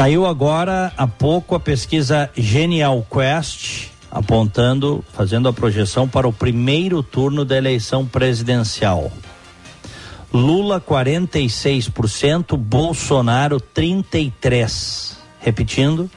[0.04, 7.02] Saiu agora há pouco a pesquisa Genial Quest, apontando, fazendo a projeção para o primeiro
[7.02, 9.10] turno da eleição presidencial.
[10.30, 15.16] Lula 46%, Bolsonaro 33%.
[15.40, 16.10] Repetindo,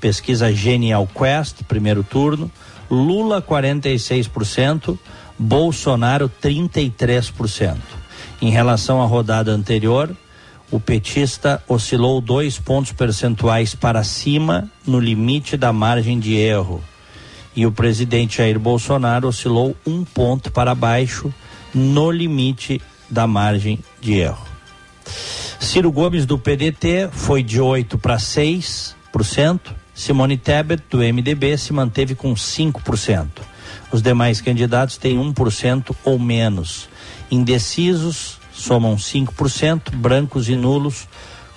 [0.00, 2.48] pesquisa Genial Quest, primeiro turno,
[2.88, 4.96] Lula 46%,
[5.36, 7.78] Bolsonaro 33%.
[8.40, 10.16] Em relação à rodada anterior,
[10.70, 16.82] o petista oscilou dois pontos percentuais para cima no limite da margem de erro.
[17.54, 21.32] E o presidente Jair Bolsonaro oscilou um ponto para baixo
[21.72, 24.44] no limite da margem de erro.
[25.60, 28.94] Ciro Gomes do PDT foi de 8 para 6%.
[29.94, 33.28] Simone Tebet do MDB se manteve com 5%.
[33.92, 36.88] Os demais candidatos têm 1% ou menos.
[37.30, 41.06] Indecisos somam 5%, brancos e nulos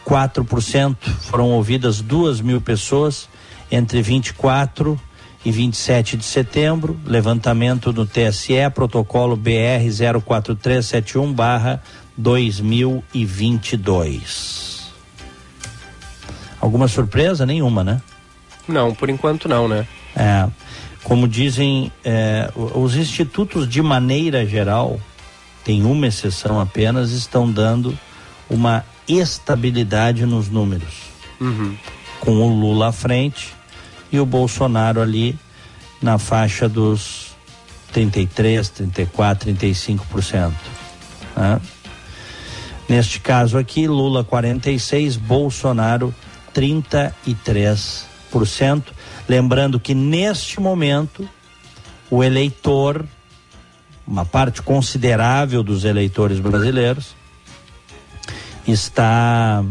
[0.05, 0.97] 4%.
[1.21, 3.29] Foram ouvidas 2 mil pessoas
[3.71, 4.99] entre 24
[5.45, 6.99] e 27 de setembro.
[7.05, 9.87] Levantamento no TSE, protocolo BR
[10.25, 11.81] 04371 barra
[12.17, 14.91] 2022.
[16.59, 17.45] Alguma surpresa?
[17.45, 18.01] Nenhuma, né?
[18.67, 19.87] Não, por enquanto não, né?
[20.13, 20.47] É,
[21.03, 24.99] como dizem é, os institutos de maneira geral,
[25.67, 27.99] tem uma exceção apenas, estão dando
[28.49, 31.11] uma estabilidade nos números.
[31.41, 31.75] Uhum.
[32.21, 33.53] Com o Lula à frente
[34.09, 35.37] e o Bolsonaro ali
[36.01, 37.35] na faixa dos
[37.91, 40.53] 33, 34, 35%.
[41.35, 41.59] Né?
[42.87, 46.15] Neste caso aqui, Lula 46, Bolsonaro
[46.55, 48.83] 33%.
[49.27, 51.27] Lembrando que neste momento
[52.09, 53.05] o eleitor,
[54.07, 57.15] uma parte considerável dos eleitores brasileiros,
[58.65, 59.63] está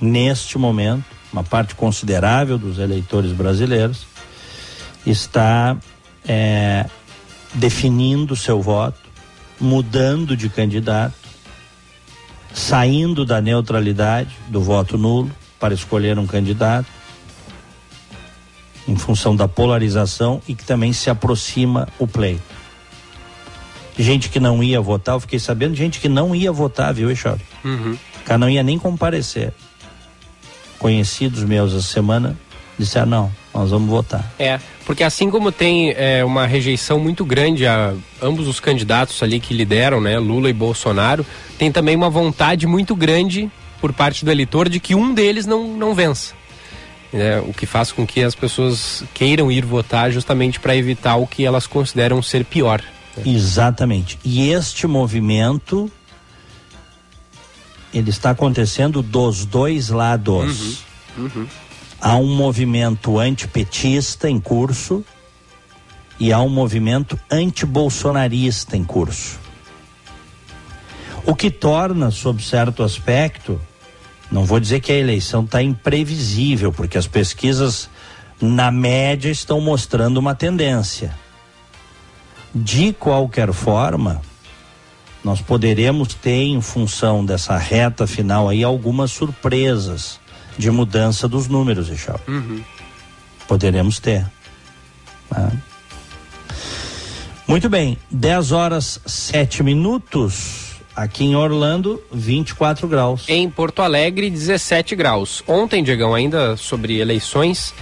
[0.00, 4.06] neste momento, uma parte considerável dos eleitores brasileiros,
[5.04, 5.76] está
[6.26, 6.86] é,
[7.54, 9.00] definindo seu voto,
[9.60, 11.14] mudando de candidato,
[12.54, 16.86] saindo da neutralidade do voto nulo para escolher um candidato
[18.86, 22.57] em função da polarização e que também se aproxima o pleito.
[23.98, 27.40] Gente que não ia votar, eu fiquei sabendo gente que não ia votar, viu, Eixauri?
[27.64, 27.96] Uhum.
[28.24, 29.52] cara não ia nem comparecer.
[30.78, 32.38] Conhecidos meus essa semana
[32.78, 34.24] disseram, não, nós vamos votar.
[34.38, 39.40] É, porque assim como tem é, uma rejeição muito grande a ambos os candidatos ali
[39.40, 41.26] que lideram, né, Lula e Bolsonaro,
[41.58, 45.66] tem também uma vontade muito grande por parte do eleitor de que um deles não,
[45.66, 46.34] não vença.
[47.12, 51.26] É, o que faz com que as pessoas queiram ir votar justamente para evitar o
[51.26, 52.82] que elas consideram ser pior.
[53.24, 54.18] Exatamente.
[54.24, 55.90] E este movimento
[57.92, 60.84] ele está acontecendo dos dois lados.
[61.16, 61.24] Uhum.
[61.24, 61.46] Uhum.
[62.00, 65.04] Há um movimento antipetista em curso
[66.20, 69.38] e há um movimento antibolsonarista em curso.
[71.24, 73.60] O que torna, sob certo aspecto,
[74.30, 77.90] não vou dizer que a eleição está imprevisível, porque as pesquisas,
[78.40, 81.14] na média, estão mostrando uma tendência.
[82.54, 84.20] De qualquer forma,
[85.22, 90.18] nós poderemos ter, em função dessa reta final aí, algumas surpresas
[90.56, 92.20] de mudança dos números, Ixal.
[92.26, 92.62] Uhum.
[93.46, 94.26] Poderemos ter.
[95.30, 95.52] Né?
[97.46, 100.66] Muito bem, 10 horas 7 minutos.
[100.94, 103.24] Aqui em Orlando, 24 graus.
[103.28, 105.44] Em Porto Alegre, 17 graus.
[105.46, 107.72] Ontem, Diegão, ainda sobre eleições,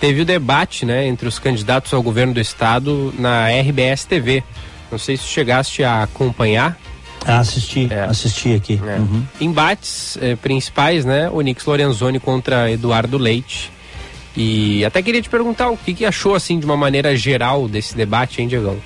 [0.00, 4.42] teve o debate né, entre os candidatos ao governo do estado na RBS TV.
[4.90, 6.78] Não sei se chegaste a acompanhar.
[7.24, 8.04] Ah, assisti, é.
[8.04, 8.80] assisti aqui.
[8.86, 8.98] É.
[8.98, 9.24] Uhum.
[9.40, 11.28] Embates eh, principais, né?
[11.28, 13.72] Onix Lorenzoni contra Eduardo Leite.
[14.36, 17.96] E até queria te perguntar o que, que achou, assim, de uma maneira geral desse
[17.96, 18.76] debate, hein, Diegão?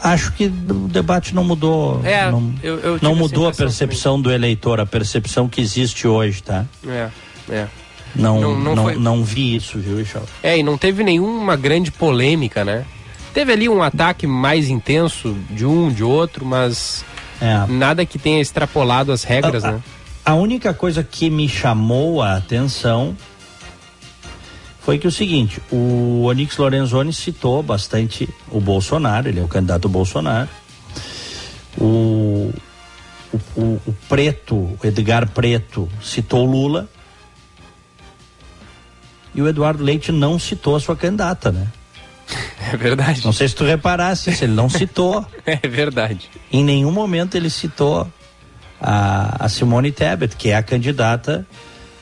[0.00, 2.00] Acho que o debate não mudou.
[2.04, 4.22] É, não, eu, eu não mudou a percepção também.
[4.22, 6.64] do eleitor, a percepção que existe hoje, tá?
[6.86, 7.08] É,
[7.48, 7.66] é.
[8.14, 8.94] Não, não, não, não, foi...
[8.96, 10.24] não vi isso, viu, Ixal?
[10.42, 12.84] É, e não teve nenhuma grande polêmica, né?
[13.32, 17.04] Teve ali um ataque mais intenso de um, de outro, mas
[17.40, 17.66] é.
[17.68, 19.82] nada que tenha extrapolado as regras, a, né?
[20.24, 23.16] A única coisa que me chamou a atenção
[24.80, 29.86] foi que o seguinte, o Onix Lorenzoni citou bastante o Bolsonaro, ele é o candidato
[29.88, 30.48] Bolsonaro.
[31.78, 32.50] O,
[33.32, 36.88] o, o, o Preto, o Edgar Preto, citou Lula.
[39.38, 41.68] E o Eduardo Leite não citou a sua candidata, né?
[42.72, 43.24] É verdade.
[43.24, 45.24] Não sei se tu reparasse ele não citou.
[45.46, 46.28] é verdade.
[46.52, 48.06] Em nenhum momento ele citou
[48.80, 51.46] a, a Simone Tebet, que é a candidata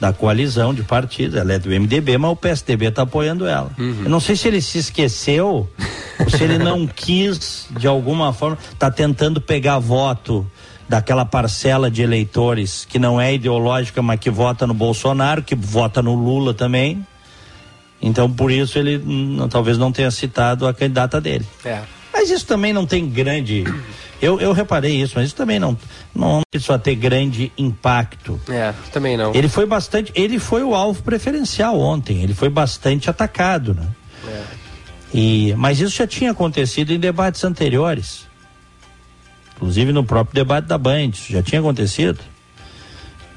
[0.00, 1.36] da coalizão de partidos.
[1.36, 3.70] Ela é do MDB, mas o PSDB está apoiando ela.
[3.78, 4.04] Uhum.
[4.04, 5.68] Eu não sei se ele se esqueceu
[6.18, 10.50] ou se ele não quis, de alguma forma, está tentando pegar voto
[10.88, 16.00] daquela parcela de eleitores que não é ideológica, mas que vota no Bolsonaro, que vota
[16.00, 17.04] no Lula também.
[18.00, 19.02] Então, por isso, ele
[19.50, 21.46] talvez não tenha citado a candidata dele.
[21.64, 21.82] É.
[22.12, 23.64] Mas isso também não tem grande.
[24.20, 25.76] Eu, eu reparei isso, mas isso também não
[26.16, 28.40] não precisa ter grande impacto.
[28.48, 29.34] É, também não.
[29.34, 32.22] Ele foi bastante, ele foi o alvo preferencial ontem.
[32.22, 33.86] Ele foi bastante atacado, né?
[34.26, 34.42] É.
[35.14, 38.26] E, mas isso já tinha acontecido em debates anteriores.
[39.54, 42.20] Inclusive no próprio debate da Band, isso já tinha acontecido.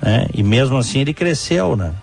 [0.01, 0.27] Né?
[0.33, 1.93] E mesmo assim ele cresceu, né?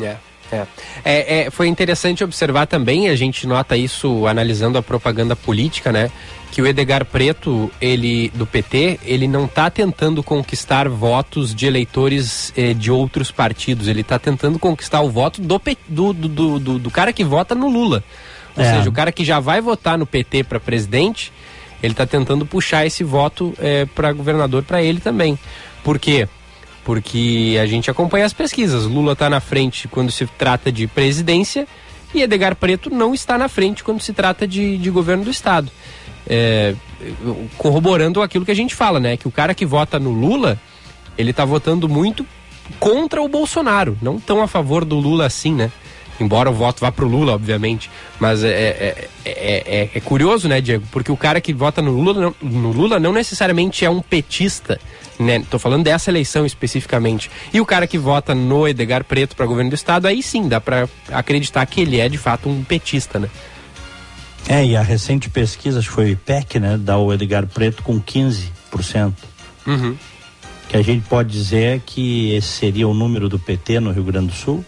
[0.00, 0.16] É.
[0.52, 0.66] É.
[1.04, 6.10] É, é, foi interessante observar também, a gente nota isso analisando a propaganda política, né?
[6.52, 12.52] Que o Edgar Preto, ele do PT, ele não está tentando conquistar votos de eleitores
[12.56, 16.90] eh, de outros partidos, ele está tentando conquistar o voto do, do, do, do, do
[16.90, 18.02] cara que vota no Lula.
[18.56, 18.76] Ou é.
[18.76, 21.32] seja, o cara que já vai votar no PT para presidente,
[21.82, 25.38] ele está tentando puxar esse voto eh, para governador para ele também.
[25.84, 26.28] Por quê?
[26.86, 28.84] Porque a gente acompanha as pesquisas.
[28.84, 31.66] Lula está na frente quando se trata de presidência
[32.14, 35.68] e Edgar Preto não está na frente quando se trata de, de governo do Estado.
[36.28, 36.76] É,
[37.58, 39.16] corroborando aquilo que a gente fala, né?
[39.16, 40.60] Que o cara que vota no Lula,
[41.18, 42.24] ele está votando muito
[42.78, 45.72] contra o Bolsonaro, não tão a favor do Lula assim, né?
[46.20, 47.90] Embora o voto vá pro Lula, obviamente.
[48.20, 50.86] Mas é, é, é, é, curioso, né, Diego?
[50.92, 54.80] Porque o cara que vota no Lula, no Lula não necessariamente é um petista
[55.18, 55.42] né?
[55.50, 57.30] Tô falando dessa eleição especificamente.
[57.52, 60.60] E o cara que vota no Edgar Preto para governo do estado, aí sim dá
[60.60, 63.28] para acreditar que ele é de fato um petista, né?
[64.48, 67.82] É, e a recente pesquisa, acho que foi o IPEC, né, dá o Edgar Preto
[67.82, 69.12] com 15%.
[69.66, 69.96] Uhum.
[70.68, 74.28] Que a gente pode dizer que esse seria o número do PT no Rio Grande
[74.28, 74.64] do Sul?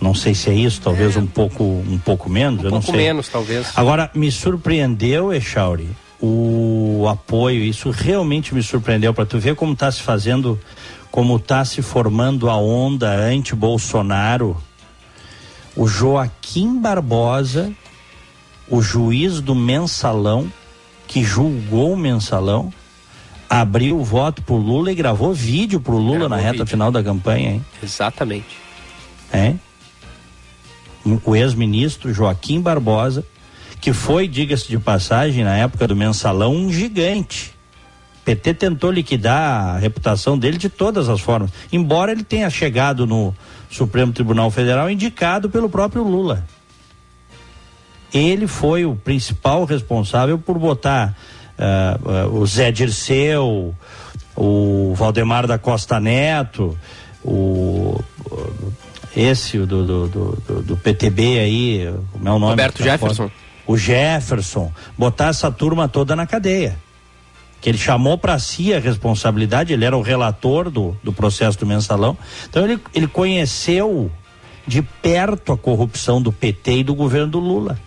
[0.00, 1.18] Não sei se é isso, talvez é.
[1.18, 3.04] um pouco um pouco menos, um eu pouco não sei.
[3.06, 3.68] menos, talvez.
[3.74, 5.88] Agora, me surpreendeu, Echauri,
[6.20, 10.58] o apoio, isso realmente me surpreendeu para tu ver como está se fazendo,
[11.10, 14.56] como está se formando a onda anti-Bolsonaro.
[15.76, 17.70] O Joaquim Barbosa,
[18.68, 20.50] o juiz do mensalão,
[21.06, 22.72] que julgou o mensalão,
[23.48, 26.66] abriu o voto pro Lula e gravou vídeo pro Lula gravou na reta vídeo.
[26.66, 27.64] final da campanha, hein?
[27.82, 28.56] Exatamente.
[29.32, 29.54] É?
[31.24, 33.24] O ex-ministro Joaquim Barbosa
[33.80, 37.56] que foi, diga-se de passagem, na época do mensalão, um gigante.
[38.24, 43.34] PT tentou liquidar a reputação dele de todas as formas, embora ele tenha chegado no
[43.70, 46.44] Supremo Tribunal Federal indicado pelo próprio Lula.
[48.12, 51.16] Ele foi o principal responsável por botar
[51.58, 53.74] uh, uh, o Zé Dirceu,
[54.36, 56.76] o Valdemar da Costa Neto,
[57.24, 57.98] o,
[59.16, 62.52] esse do, do, do, do, PTB aí, como é o nome?
[62.52, 63.28] Roberto Jefferson.
[63.28, 66.78] Foto o Jefferson, botar essa turma toda na cadeia.
[67.60, 71.66] Que ele chamou para si a responsabilidade, ele era o relator do, do processo do
[71.66, 72.16] mensalão.
[72.48, 74.10] Então ele, ele conheceu
[74.66, 77.78] de perto a corrupção do PT e do governo do Lula.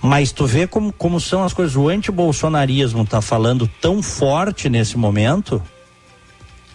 [0.00, 1.74] Mas tu vê como, como são as coisas.
[1.74, 5.62] O antibolsonarismo está falando tão forte nesse momento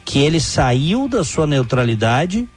[0.04, 2.50] que ele saiu da sua neutralidade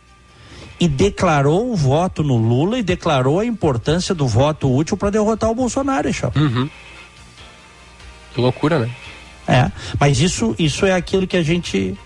[0.79, 5.51] e declarou o voto no Lula e declarou a importância do voto útil para derrotar
[5.51, 6.31] o Bolsonaro, Echão.
[6.37, 6.69] Uhum.
[8.35, 8.91] Que loucura, né?
[9.49, 11.97] É, mas isso, isso é aquilo que a gente.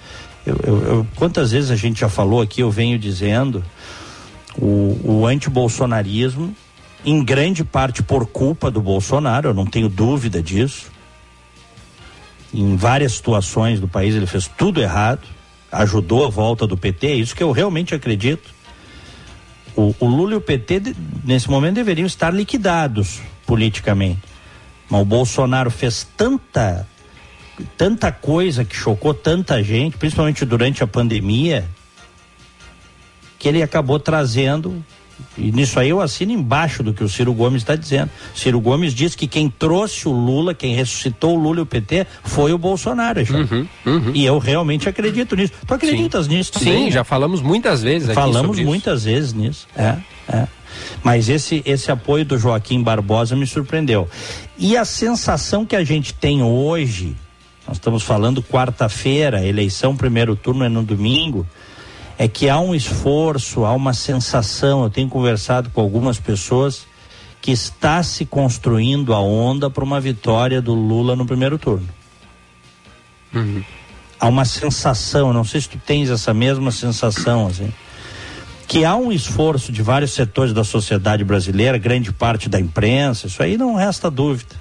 [0.46, 3.64] Eu, eu, eu, quantas vezes a gente já falou aqui, eu venho dizendo,
[4.56, 6.54] o, o antibolsonarismo,
[7.04, 10.90] em grande parte por culpa do Bolsonaro, eu não tenho dúvida disso.
[12.52, 15.22] Em várias situações do país ele fez tudo errado,
[15.72, 18.59] ajudou a volta do PT, é isso que eu realmente acredito.
[19.76, 24.20] O, o Lula e o PT, nesse momento, deveriam estar liquidados politicamente.
[24.88, 26.86] Mas o Bolsonaro fez tanta,
[27.76, 31.68] tanta coisa que chocou tanta gente, principalmente durante a pandemia,
[33.38, 34.84] que ele acabou trazendo
[35.36, 38.10] e nisso aí eu assino embaixo do que o Ciro Gomes está dizendo.
[38.34, 42.06] Ciro Gomes diz que quem trouxe o Lula, quem ressuscitou o Lula e o PT
[42.24, 43.20] foi o Bolsonaro.
[43.20, 44.12] Uhum, uhum.
[44.14, 45.52] E eu realmente acredito nisso.
[45.66, 46.36] Tu acreditas Sim.
[46.36, 46.78] nisso também?
[46.78, 46.90] Sim, né?
[46.90, 49.08] já falamos muitas vezes aqui Falamos muitas isso.
[49.08, 49.66] vezes nisso.
[49.76, 49.96] É,
[50.28, 50.46] é.
[51.02, 54.08] Mas esse, esse apoio do Joaquim Barbosa me surpreendeu.
[54.58, 57.16] E a sensação que a gente tem hoje,
[57.66, 61.46] nós estamos falando quarta-feira, eleição, primeiro turno é no domingo
[62.20, 64.82] é que há um esforço, há uma sensação.
[64.82, 66.86] Eu tenho conversado com algumas pessoas
[67.40, 71.88] que está se construindo a onda para uma vitória do Lula no primeiro turno.
[73.34, 73.64] Uhum.
[74.20, 77.72] Há uma sensação, não sei se tu tens essa mesma sensação, assim,
[78.68, 83.42] que há um esforço de vários setores da sociedade brasileira, grande parte da imprensa, isso
[83.42, 84.56] aí não resta dúvida.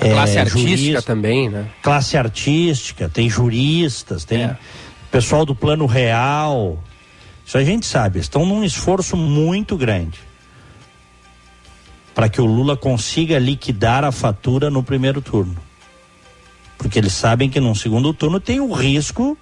[0.00, 1.68] A classe é, artística jurista, também, né?
[1.82, 4.44] Classe artística, tem juristas, tem.
[4.44, 4.56] É
[5.10, 6.82] pessoal do Plano Real.
[7.44, 10.18] Isso a gente sabe, estão num esforço muito grande.
[12.14, 15.56] para que o Lula consiga liquidar a fatura no primeiro turno.
[16.76, 19.38] Porque eles sabem que no segundo turno tem o risco,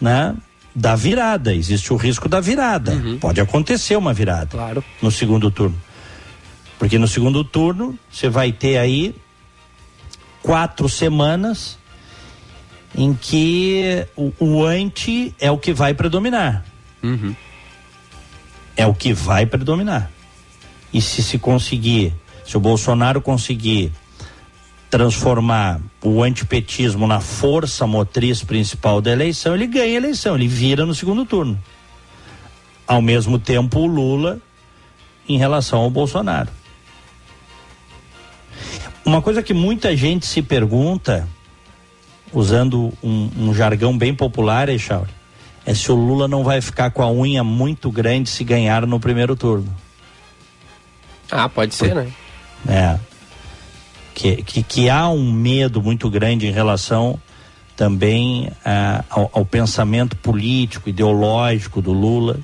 [0.00, 0.34] né,
[0.74, 1.54] da virada.
[1.54, 2.92] Existe o risco da virada.
[2.92, 3.18] Uhum.
[3.18, 4.46] Pode acontecer uma virada.
[4.46, 4.84] Claro.
[5.02, 5.78] No segundo turno.
[6.78, 9.14] Porque no segundo turno você vai ter aí
[10.42, 11.76] quatro semanas
[12.94, 16.64] em que o, o anti é o que vai predominar.
[17.02, 17.34] Uhum.
[18.76, 20.10] É o que vai predominar.
[20.92, 22.12] E se se conseguir,
[22.44, 23.92] se o Bolsonaro conseguir
[24.90, 30.84] transformar o antipetismo na força motriz principal da eleição, ele ganha a eleição, ele vira
[30.84, 31.58] no segundo turno.
[32.86, 34.40] Ao mesmo tempo, o Lula
[35.28, 36.50] em relação ao Bolsonaro.
[39.04, 41.28] Uma coisa que muita gente se pergunta,
[42.32, 45.10] usando um, um jargão bem popular, Echauri,
[45.66, 48.98] é se o Lula não vai ficar com a unha muito grande se ganhar no
[48.98, 49.74] primeiro turno.
[51.30, 52.10] Ah, pode ser, né?
[52.68, 52.98] É.
[54.14, 57.20] Que, que, que há um medo muito grande em relação
[57.76, 62.38] também uh, ao, ao, pensamento político, ideológico do Lula.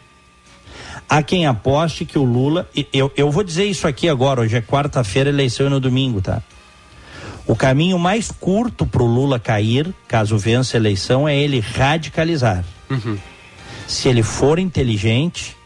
[1.09, 2.69] Há quem aposte que o Lula.
[2.93, 6.43] Eu, eu vou dizer isso aqui agora, hoje é quarta-feira, eleição é no domingo, tá?
[7.47, 12.65] O caminho mais curto para o Lula cair, caso vença a eleição, é ele radicalizar.
[12.91, 13.17] Uhum.
[13.87, 15.57] Se ele for inteligente,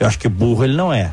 [0.00, 1.10] eu acho que burro ele não é.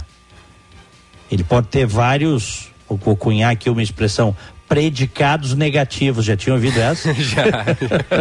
[1.30, 4.36] Ele pode ter vários, vou cunhar aqui uma expressão,
[4.68, 6.24] predicados negativos.
[6.26, 7.14] Já tinha ouvido essa?
[7.20, 7.44] Já.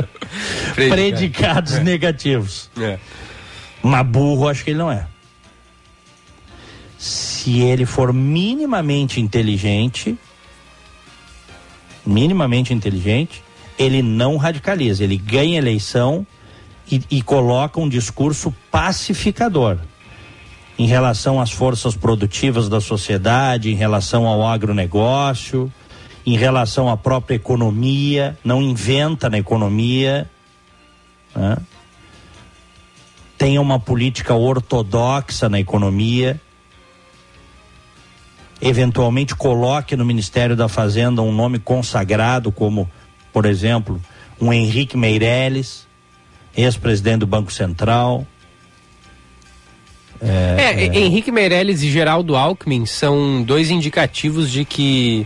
[0.74, 1.84] predicados é.
[1.84, 2.68] negativos.
[2.80, 2.98] É.
[3.80, 5.06] Mas burro, acho que ele não é.
[6.98, 10.18] Se ele for minimamente inteligente,
[12.08, 13.42] minimamente inteligente,
[13.78, 16.26] ele não radicaliza, ele ganha eleição
[16.90, 19.78] e, e coloca um discurso pacificador
[20.78, 25.72] em relação às forças produtivas da sociedade, em relação ao agronegócio,
[26.24, 30.30] em relação à própria economia, não inventa na economia.
[31.34, 31.56] Né?
[33.36, 36.40] Tem uma política ortodoxa na economia.
[38.60, 42.90] Eventualmente coloque no Ministério da Fazenda um nome consagrado, como,
[43.32, 44.00] por exemplo,
[44.40, 45.86] um Henrique Meirelles,
[46.56, 48.26] ex-presidente do Banco Central.
[50.20, 55.24] É, é, é, Henrique Meirelles e Geraldo Alckmin são dois indicativos de que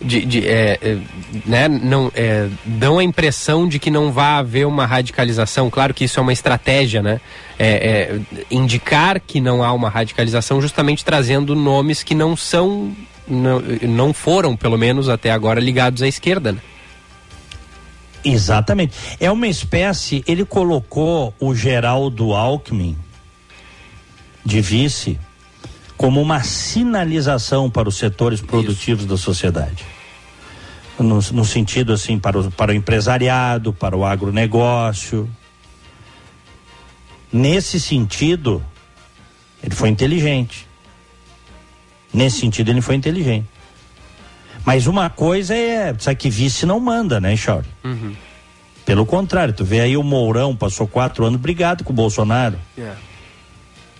[0.00, 0.98] de, de é, é,
[1.44, 5.68] né, não, é, dão a impressão de que não vai haver uma radicalização.
[5.68, 7.20] Claro que isso é uma estratégia, né?
[7.58, 8.20] É, é,
[8.50, 12.94] indicar que não há uma radicalização, justamente trazendo nomes que não são,
[13.26, 16.52] não, não foram, pelo menos até agora, ligados à esquerda.
[16.52, 16.60] Né?
[18.24, 18.94] Exatamente.
[19.18, 20.22] É uma espécie.
[20.26, 22.96] Ele colocou o Geraldo Alckmin
[24.44, 25.18] de vice
[25.98, 29.10] como uma sinalização para os setores produtivos Isso.
[29.10, 29.84] da sociedade.
[30.96, 35.28] No, no, sentido assim, para o, para o empresariado, para o agronegócio.
[37.32, 38.64] Nesse sentido,
[39.62, 40.66] ele foi inteligente.
[42.14, 43.46] Nesse sentido, ele foi inteligente.
[44.64, 47.66] Mas uma coisa é, sabe que vice não manda, né, Chauri?
[47.84, 48.14] Uhum.
[48.84, 52.58] Pelo contrário, tu vê aí o Mourão passou quatro anos brigado com o Bolsonaro.
[52.76, 52.98] Yeah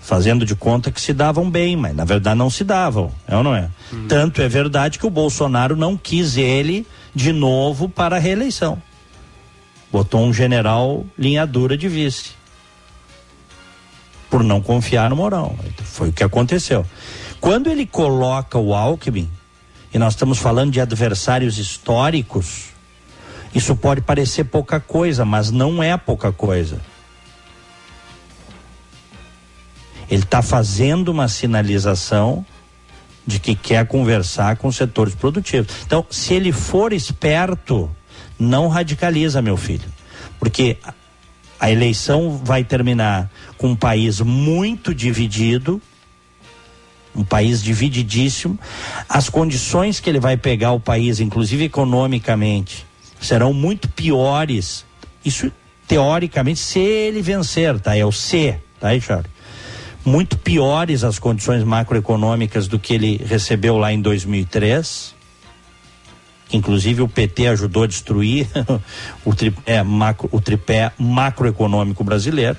[0.09, 3.43] fazendo de conta que se davam bem, mas na verdade não se davam, é ou
[3.43, 3.69] não é?
[3.93, 4.09] Uhum.
[4.09, 8.83] Tanto é verdade que o Bolsonaro não quis ele de novo para a reeleição.
[9.93, 12.31] Botou um general linha dura de vice.
[14.31, 15.55] Por não confiar no Mourão.
[15.85, 16.87] Foi o que aconteceu.
[17.39, 19.29] Quando ele coloca o Alckmin,
[19.93, 22.69] e nós estamos falando de adversários históricos,
[23.55, 26.81] isso pode parecer pouca coisa, mas não é pouca coisa.
[30.11, 32.45] Ele está fazendo uma sinalização
[33.27, 35.71] de que quer conversar com os setores produtivos.
[35.85, 37.91] Então, se ele for esperto,
[38.39, 39.85] não radicaliza, meu filho.
[40.39, 40.79] Porque
[41.61, 45.83] a eleição vai terminar com um país muito dividido,
[47.15, 48.59] um país divididíssimo.
[49.09, 52.87] As condições que ele vai pegar o país, inclusive economicamente,
[53.21, 54.87] serão muito piores.
[55.25, 55.51] Isso
[55.87, 57.97] teoricamente, se ele vencer, tá?
[57.97, 59.31] É o C, tá aí, Charlie?
[60.09, 65.15] Muito piores as condições macroeconômicas do que ele recebeu lá em 2003.
[66.53, 68.49] Inclusive o PT ajudou a destruir
[69.25, 72.57] o, tripé, macro, o tripé macroeconômico brasileiro.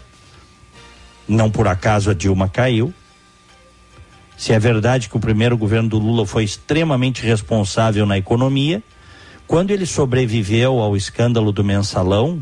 [1.28, 2.94] Não por acaso a Dilma caiu.
[4.38, 8.82] Se é verdade que o primeiro governo do Lula foi extremamente responsável na economia,
[9.46, 12.42] quando ele sobreviveu ao escândalo do mensalão,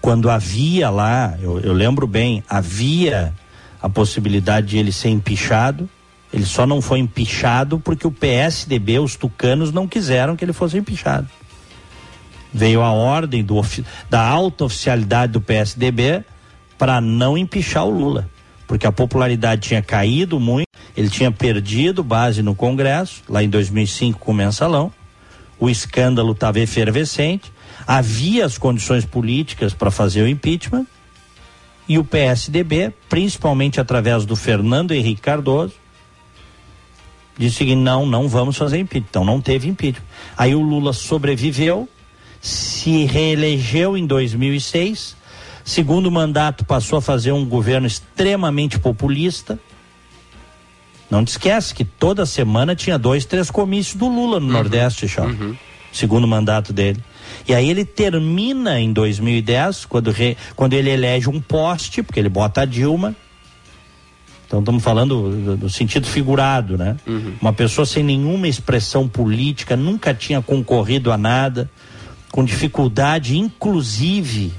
[0.00, 3.34] quando havia lá, eu, eu lembro bem, havia
[3.82, 5.88] a possibilidade de ele ser empichado,
[6.32, 10.78] Ele só não foi empichado porque o PSDB, os tucanos, não quiseram que ele fosse
[10.78, 11.28] empichado.
[12.52, 13.60] Veio a ordem do,
[14.08, 16.24] da alta oficialidade do PSDB
[16.78, 18.28] para não empichar o Lula.
[18.66, 24.20] Porque a popularidade tinha caído muito, ele tinha perdido base no Congresso, lá em 2005
[24.20, 24.92] com o mensalão.
[25.58, 27.52] O escândalo estava efervescente,
[27.86, 30.86] havia as condições políticas para fazer o impeachment.
[31.88, 35.74] E o PSDB, principalmente através do Fernando Henrique Cardoso,
[37.36, 39.06] disse que não, não vamos fazer impeachment.
[39.10, 40.06] Então não teve impeachment.
[40.36, 41.88] Aí o Lula sobreviveu,
[42.40, 45.16] se reelegeu em 2006,
[45.64, 49.58] segundo mandato passou a fazer um governo extremamente populista.
[51.10, 55.06] Não te esquece que toda semana tinha dois, três comícios do Lula no uhum, Nordeste,
[55.18, 55.56] Uhum.
[55.92, 57.02] Segundo mandato dele.
[57.48, 62.28] E aí ele termina em 2010, quando, re, quando ele elege um poste, porque ele
[62.28, 63.14] bota a Dilma,
[64.50, 66.96] então estamos falando do, sentido figurado, né?
[67.06, 67.34] Uhum.
[67.40, 71.70] Uma pessoa sem nenhuma expressão política, nunca tinha concorrido a nada,
[72.32, 74.52] com dificuldade, inclusive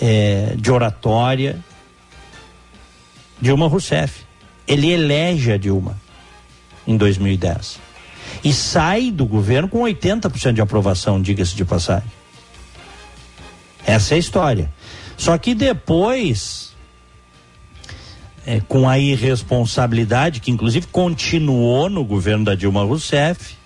[0.00, 1.60] é, de oratória.
[3.40, 4.24] Dilma Rousseff.
[4.66, 5.96] Ele elege a Dilma
[6.84, 7.78] em 2010.
[8.42, 12.10] E sai do governo com 80% de aprovação, diga-se de passagem.
[13.84, 14.72] Essa é a história.
[15.16, 16.72] Só que depois
[18.46, 23.56] é, com a irresponsabilidade, que inclusive continuou no governo da Dilma Rousseff,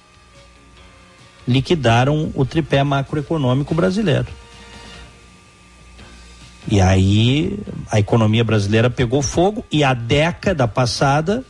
[1.46, 4.26] liquidaram o tripé macroeconômico brasileiro.
[6.68, 7.58] E aí
[7.90, 11.44] a economia brasileira pegou fogo e a década passada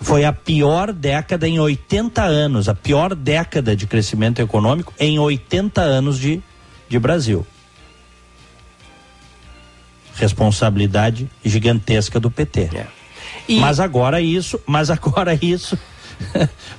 [0.00, 5.80] foi a pior década em 80 anos, a pior década de crescimento econômico em 80
[5.80, 6.42] anos de,
[6.88, 7.46] de Brasil
[10.16, 12.70] responsabilidade gigantesca do PT.
[12.74, 12.86] É.
[13.48, 13.60] E...
[13.60, 15.78] Mas agora isso, mas agora isso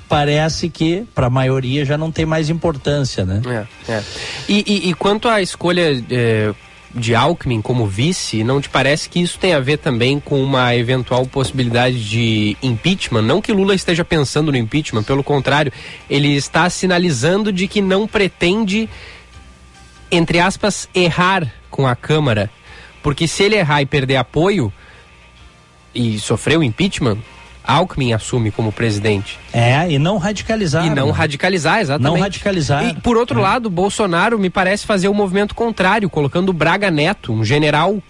[0.10, 3.42] parece que para a maioria já não tem mais importância, né?
[3.46, 4.04] É, é.
[4.50, 6.54] E, e, e, quanto à escolha é,
[6.98, 10.76] de Alckmin como vice, não te parece que isso tem a ver também com uma
[10.76, 13.22] eventual possibilidade de impeachment?
[13.22, 15.72] Não que Lula esteja pensando no impeachment, pelo contrário,
[16.10, 18.90] ele está sinalizando de que não pretende,
[20.12, 22.50] entre aspas, errar com a Câmara
[23.08, 24.72] porque se ele errar e perder apoio
[25.96, 27.18] e sofrer o impeachment,
[27.68, 29.38] Alckmin assume como presidente.
[29.52, 30.86] É, e não radicalizar.
[30.86, 32.14] E não radicalizar, exatamente.
[32.14, 32.86] Não radicalizar.
[32.86, 33.44] E, por outro é.
[33.44, 38.02] lado, Bolsonaro me parece fazer o um movimento contrário, colocando Braga Neto, um general,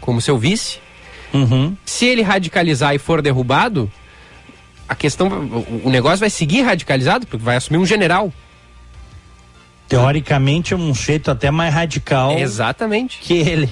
[0.00, 0.78] como seu vice.
[1.32, 1.76] Uhum.
[1.84, 3.90] Se ele radicalizar e for derrubado,
[4.88, 5.28] a questão,
[5.82, 8.32] o negócio vai seguir radicalizado, porque vai assumir um general.
[9.88, 12.38] Teoricamente, um jeito até mais radical.
[12.38, 13.18] Exatamente.
[13.18, 13.70] Que ele.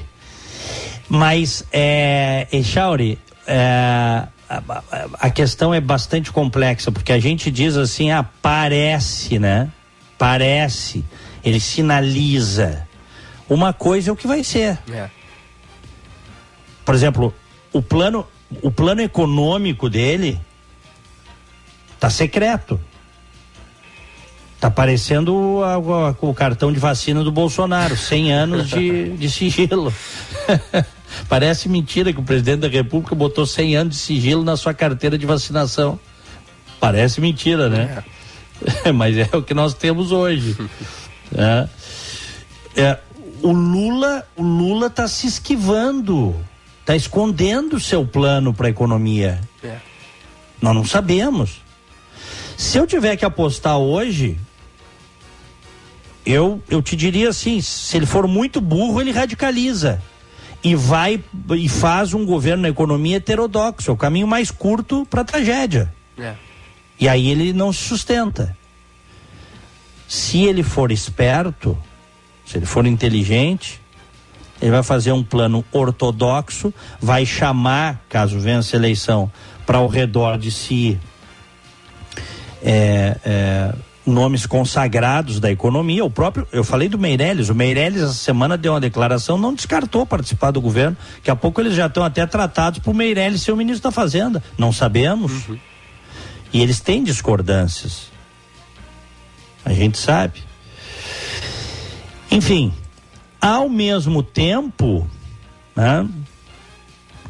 [1.09, 8.11] Mas, é, Echauri, é, a, a, questão é bastante complexa, porque a gente diz assim,
[8.11, 9.71] ah, parece, né?
[10.19, 11.05] Parece.
[11.43, 12.87] Ele sinaliza.
[13.49, 14.79] Uma coisa é o que vai ser.
[14.91, 15.09] É.
[16.85, 17.35] Por exemplo,
[17.73, 18.27] o plano,
[18.63, 20.41] o plano econômico dele
[21.99, 22.81] tá secreto.
[24.61, 29.93] Tá parecendo a, a, o cartão de vacina do Bolsonaro, 100 anos de, de sigilo.
[31.29, 35.17] Parece mentira que o presidente da República botou 100 anos de sigilo na sua carteira
[35.19, 35.99] de vacinação.
[36.81, 38.03] Parece mentira, né?
[38.85, 38.93] É.
[38.93, 40.57] Mas é o que nós temos hoje.
[41.35, 41.69] é.
[42.75, 42.99] É,
[43.43, 46.35] o Lula, o Lula está se esquivando,
[46.81, 49.41] está escondendo o seu plano para a economia.
[49.63, 49.77] É.
[50.61, 51.61] Nós não sabemos.
[52.57, 54.39] Se eu tiver que apostar hoje,
[56.25, 60.01] eu, eu te diria assim: se ele for muito burro, ele radicaliza
[60.63, 61.23] e vai
[61.57, 65.93] e faz um governo na economia heterodoxo, é o caminho mais curto para a tragédia.
[66.19, 66.35] É.
[67.01, 68.57] E aí ele não se sustenta.
[70.07, 71.77] Se ele for esperto,
[72.47, 73.81] se ele for inteligente,
[74.61, 79.33] ele vai fazer um plano ortodoxo, vai chamar, caso vença a eleição,
[79.67, 81.01] para ao redor de si
[82.63, 83.75] é, é,
[84.05, 86.05] nomes consagrados da economia.
[86.05, 90.05] O próprio, eu falei do Meirelles, o Meirelles essa semana deu uma declaração, não descartou
[90.05, 90.97] participar do governo.
[91.17, 94.43] Daqui a pouco eles já estão até tratados por Meirelles ser o ministro da Fazenda.
[94.59, 95.49] Não sabemos.
[95.49, 95.59] Uhum.
[96.53, 98.11] E eles têm discordâncias.
[99.65, 100.43] A gente sabe.
[102.31, 102.73] Enfim,
[103.41, 105.09] ao mesmo tempo,
[105.75, 106.07] né,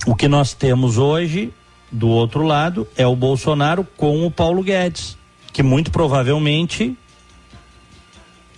[0.07, 1.53] o que nós temos hoje,
[1.91, 5.22] do outro lado, é o Bolsonaro com o Paulo Guedes
[5.53, 6.97] que muito provavelmente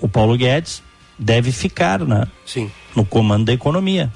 [0.01, 0.83] o Paulo Guedes
[1.19, 2.71] deve ficar né, Sim.
[2.95, 4.13] no comando da economia.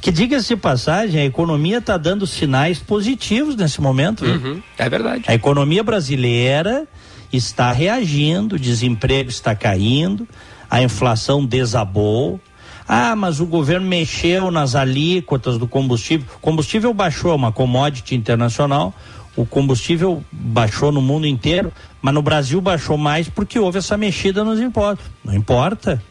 [0.00, 4.24] Que diga-se de passagem, a economia está dando sinais positivos nesse momento.
[4.24, 5.24] Uhum, é verdade.
[5.26, 6.86] A economia brasileira
[7.32, 10.28] está reagindo, o desemprego está caindo,
[10.70, 12.40] a inflação desabou.
[12.86, 16.26] Ah, mas o governo mexeu nas alíquotas do combustível.
[16.36, 18.94] O combustível baixou, uma commodity internacional.
[19.34, 21.72] O combustível baixou no mundo inteiro,
[22.02, 25.06] mas no Brasil baixou mais porque houve essa mexida nos impostos.
[25.24, 26.02] Não importa.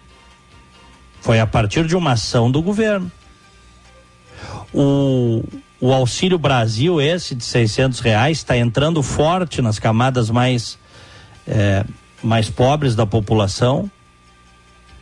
[1.22, 3.12] Foi a partir de uma ação do governo.
[4.74, 5.44] O,
[5.80, 10.80] o Auxílio Brasil, esse de 600 reais, está entrando forte nas camadas mais,
[11.48, 11.86] é,
[12.24, 13.90] mais pobres da população.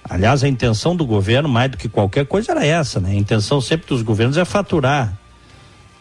[0.04, 3.12] Aliás, a intenção do governo, mais do que qualquer coisa, era essa, né?
[3.12, 5.14] A intenção sempre dos governos é faturar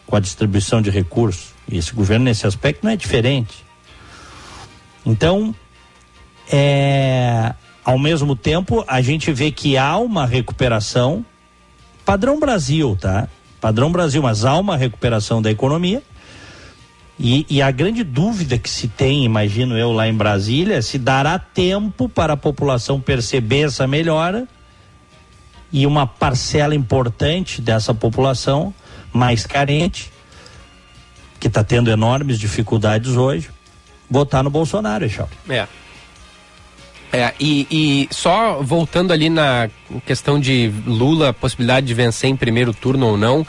[0.05, 1.53] com a distribuição de recursos.
[1.71, 3.65] Esse governo, nesse aspecto, não é diferente.
[5.05, 5.53] Então,
[6.51, 7.53] é,
[7.83, 11.25] ao mesmo tempo, a gente vê que há uma recuperação,
[12.05, 13.27] padrão Brasil, tá?
[13.61, 16.01] Padrão Brasil, mas há uma recuperação da economia.
[17.19, 20.97] E, e, a grande dúvida que se tem, imagino eu, lá em Brasília, é se
[20.97, 24.47] dará tempo para a população perceber essa melhora
[25.71, 28.73] e uma parcela importante dessa população
[29.11, 30.11] mais carente,
[31.39, 33.49] que está tendo enormes dificuldades hoje,
[34.09, 35.31] votar no Bolsonaro, Eixaldo.
[35.49, 35.67] É.
[37.11, 39.69] É, e, e, só voltando ali na
[40.05, 43.45] questão de Lula, possibilidade de vencer em primeiro turno ou não,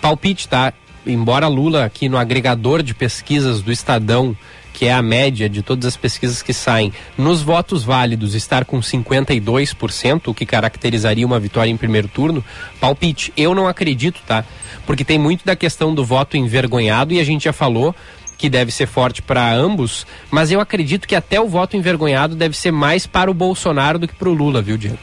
[0.00, 0.72] palpite, tá?
[1.06, 4.36] embora Lula aqui no agregador de pesquisas do Estadão,
[4.76, 8.78] que é a média de todas as pesquisas que saem, nos votos válidos estar com
[8.78, 12.44] 52%, o que caracterizaria uma vitória em primeiro turno,
[12.78, 14.44] palpite, eu não acredito, tá?
[14.86, 17.96] Porque tem muito da questão do voto envergonhado e a gente já falou
[18.36, 22.54] que deve ser forte para ambos, mas eu acredito que até o voto envergonhado deve
[22.54, 24.98] ser mais para o Bolsonaro do que para o Lula, viu, Diego?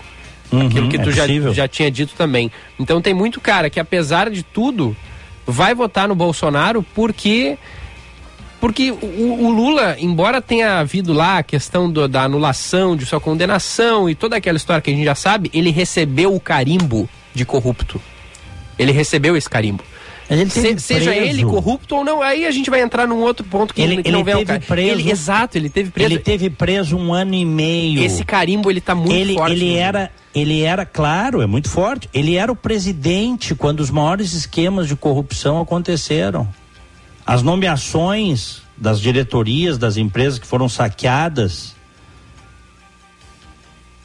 [0.52, 1.52] Uhum, Aquilo que é tu já, possível.
[1.52, 2.52] já tinha dito também.
[2.80, 4.96] Então tem muito cara que apesar de tudo
[5.48, 7.58] vai votar no Bolsonaro porque
[8.64, 13.20] porque o, o, Lula, embora tenha havido lá a questão do, da anulação de sua
[13.20, 17.44] condenação e toda aquela história que a gente já sabe, ele recebeu o carimbo de
[17.44, 18.02] corrupto.
[18.80, 19.84] Ele recebeu esse carimbo.
[20.30, 23.74] Ele Se, seja ele corrupto ou não, aí a gente vai entrar num outro ponto
[23.74, 26.14] que, ele, que ele não vem teve preso, ele, Exato, ele teve preso.
[26.14, 28.02] Ele teve preso um ano e meio.
[28.02, 29.56] Esse carimbo ele tá muito ele, forte.
[29.58, 32.10] Ele era, ele era, claro, é muito forte.
[32.14, 36.48] Ele era o presidente quando os maiores esquemas de corrupção aconteceram.
[37.26, 41.76] As nomeações das diretorias das empresas que foram saqueadas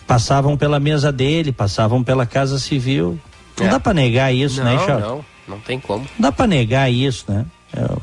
[0.06, 3.18] passavam pela mesa dele, passavam pela Casa Civil.
[3.58, 3.70] Não É.
[3.70, 5.04] dá para negar isso, não, né, Charles?
[5.06, 6.04] Não, não tem como.
[6.18, 7.44] Não dá para negar isso, né?
[7.76, 8.00] Eu-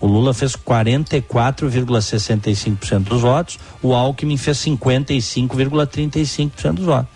[0.00, 7.08] O Lula fez 44,65% dos votos, o Alckmin fez 55,35% dos votos.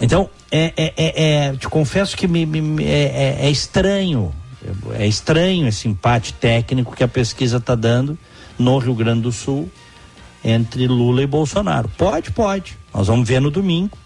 [0.00, 4.32] Então, é, é, é, é, te confesso que me, me é, é, é estranho
[4.94, 8.18] é estranho esse empate técnico que a pesquisa está dando
[8.58, 9.70] no Rio Grande do Sul
[10.44, 11.88] entre Lula e Bolsonaro.
[11.96, 12.76] Pode, pode.
[12.92, 13.96] Nós vamos ver no domingo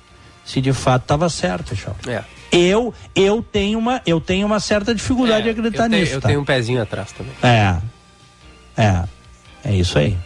[0.45, 1.97] se de fato estava certo, Chau.
[2.07, 2.23] É.
[2.53, 6.13] Eu, eu tenho uma, eu tenho uma certa dificuldade é, de acreditar eu nisso.
[6.13, 6.29] Eu tá?
[6.29, 7.33] tenho um pezinho atrás também.
[7.43, 7.77] É,
[8.77, 9.05] é,
[9.65, 10.17] é isso aí.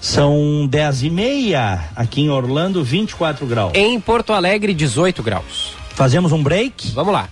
[0.00, 3.72] São dez e meia aqui em Orlando, 24 graus.
[3.74, 5.76] Em Porto Alegre, 18 graus.
[5.94, 6.90] Fazemos um break?
[6.90, 7.28] Vamos lá.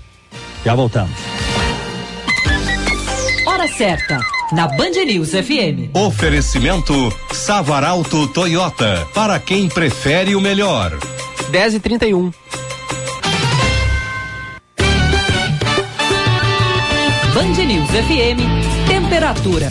[0.64, 1.16] Já voltamos.
[3.46, 4.20] Hora certa,
[4.52, 5.94] na Band News FM.
[5.94, 6.94] Oferecimento
[7.32, 10.96] Savaralto Toyota, para quem prefere o melhor.
[11.50, 12.32] 10 e 31
[17.34, 19.68] Band News FM, temperatura.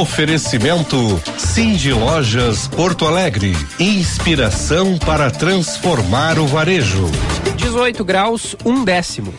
[0.00, 3.56] Oferecimento Cindy Lojas Porto Alegre.
[3.80, 7.10] Inspiração para transformar o varejo.
[7.56, 9.32] 18 graus, um décimo.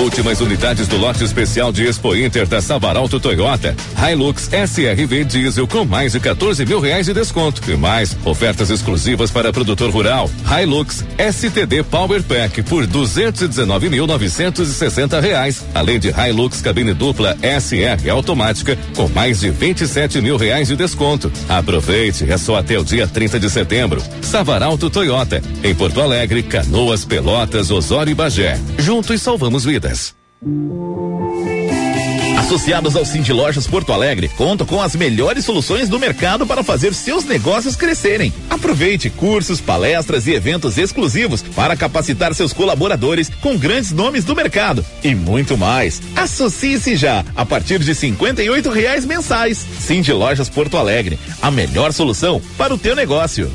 [0.00, 3.76] Últimas unidades do lote especial de Expo Inter da Savaralto Toyota.
[3.98, 7.60] Hilux SRV Diesel com mais de 14 mil reais de desconto.
[7.70, 10.30] E mais, ofertas exclusivas para produtor rural.
[10.50, 15.62] Hilux STD Power Pack por 219.960 reais.
[15.74, 21.30] Além de Hilux cabine dupla SR automática com mais de 27 mil reais de desconto.
[21.46, 24.02] Aproveite, é só até o dia 30 de setembro.
[24.22, 25.42] Savaralto Toyota.
[25.62, 28.58] Em Porto Alegre, Canoas, Pelotas, Osório e Bagé.
[28.78, 29.89] Juntos salvamos vidas.
[32.38, 36.92] Associados ao Cindy Lojas Porto Alegre, contam com as melhores soluções do mercado para fazer
[36.94, 38.32] seus negócios crescerem.
[38.48, 44.84] Aproveite cursos, palestras e eventos exclusivos para capacitar seus colaboradores com grandes nomes do mercado
[45.04, 46.02] e muito mais.
[46.16, 49.64] Associe-se já a partir de cinquenta e reais mensais.
[49.78, 53.48] Cindy Lojas Porto Alegre, a melhor solução para o teu negócio.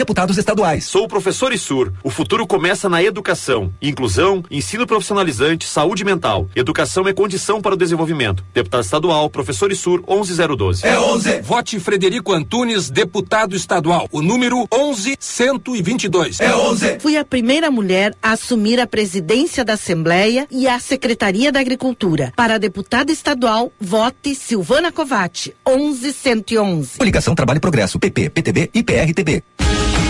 [0.00, 0.86] Deputados estaduais.
[0.86, 1.92] Sou o professor Isur.
[2.02, 3.70] O futuro começa na educação.
[3.82, 6.48] Inclusão, ensino profissionalizante, saúde mental.
[6.56, 8.42] Educação é condição para o desenvolvimento.
[8.54, 10.86] Deputado estadual, professor Isur, 11012.
[10.86, 11.42] É 11.
[11.42, 14.08] Vote Frederico Antunes, deputado estadual.
[14.10, 16.40] O número 11122.
[16.40, 16.98] É 11.
[17.00, 22.32] Fui a primeira mulher a assumir a presidência da Assembleia e a Secretaria da Agricultura.
[22.34, 26.96] Para deputada estadual, vote Silvana Covatti, 11111.
[26.96, 29.44] Coligação Trabalho e Progresso, PP, PTB e PRTB.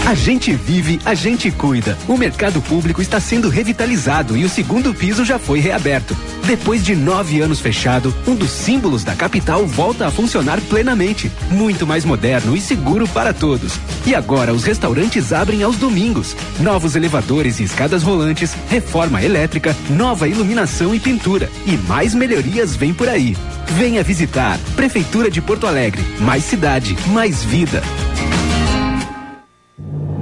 [0.07, 1.97] A gente vive, a gente cuida.
[2.09, 6.17] O mercado público está sendo revitalizado e o segundo piso já foi reaberto.
[6.47, 11.31] Depois de nove anos fechado, um dos símbolos da capital volta a funcionar plenamente.
[11.51, 13.79] Muito mais moderno e seguro para todos.
[14.05, 16.35] E agora os restaurantes abrem aos domingos.
[16.59, 21.49] Novos elevadores e escadas rolantes, reforma elétrica, nova iluminação e pintura.
[21.67, 23.37] E mais melhorias vêm por aí.
[23.77, 24.59] Venha visitar.
[24.75, 26.03] Prefeitura de Porto Alegre.
[26.19, 27.81] Mais cidade, mais vida.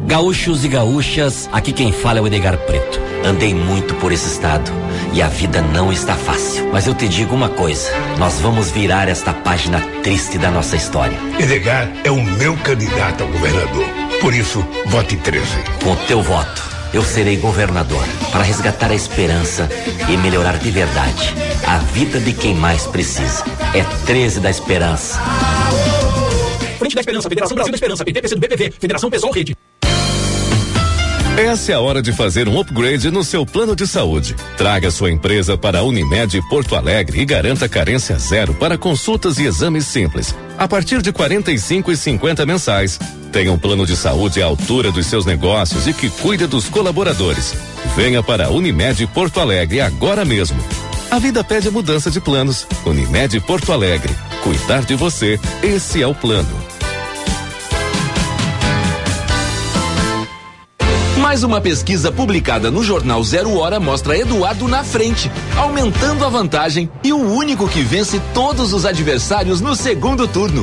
[0.07, 3.01] Gaúchos e gaúchas, aqui quem fala é o Edgar Preto.
[3.25, 4.71] Andei muito por esse estado
[5.13, 6.71] e a vida não está fácil.
[6.73, 11.19] Mas eu te digo uma coisa: nós vamos virar esta página triste da nossa história.
[11.39, 13.85] Edgar é o meu candidato a governador.
[14.21, 15.45] Por isso, vote 13.
[15.85, 18.03] Com o teu voto, eu serei governador
[18.33, 19.69] para resgatar a esperança
[20.09, 21.35] e melhorar de verdade
[21.67, 23.45] a vida de quem mais precisa.
[23.75, 25.21] É 13 da Esperança.
[26.79, 29.57] Frente da Esperança, Federação Brasil da Esperança, PT, PC do BPV, Federação Pessoal Rede.
[31.37, 34.35] Essa é a hora de fazer um upgrade no seu plano de saúde.
[34.57, 39.45] Traga sua empresa para a Unimed Porto Alegre e garanta carência zero para consultas e
[39.45, 40.35] exames simples.
[40.59, 42.99] A partir de 45 e 50 mensais.
[43.31, 47.55] Tenha um plano de saúde à altura dos seus negócios e que cuide dos colaboradores.
[47.95, 50.59] Venha para a Unimed Porto Alegre agora mesmo.
[51.09, 52.67] A vida pede mudança de planos.
[52.85, 54.13] Unimed Porto Alegre.
[54.43, 56.68] Cuidar de você, esse é o plano.
[61.29, 66.91] Mais uma pesquisa publicada no jornal Zero Hora mostra Eduardo na frente, aumentando a vantagem
[67.05, 70.63] e o único que vence todos os adversários no segundo turno.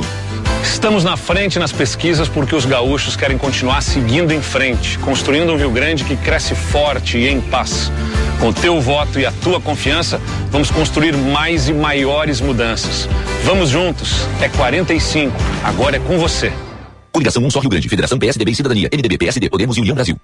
[0.64, 5.56] Estamos na frente nas pesquisas porque os gaúchos querem continuar seguindo em frente, construindo um
[5.56, 7.92] Rio Grande que cresce forte e em paz.
[8.40, 13.08] Com teu voto e a tua confiança, vamos construir mais e maiores mudanças.
[13.44, 14.26] Vamos juntos.
[14.42, 15.32] É 45.
[15.62, 16.52] Agora é com você.
[17.16, 20.20] Coligação Um Só Rio Grande, Federação PSDB e Cidadania, MDB, PSD, Podemos e União Brasil.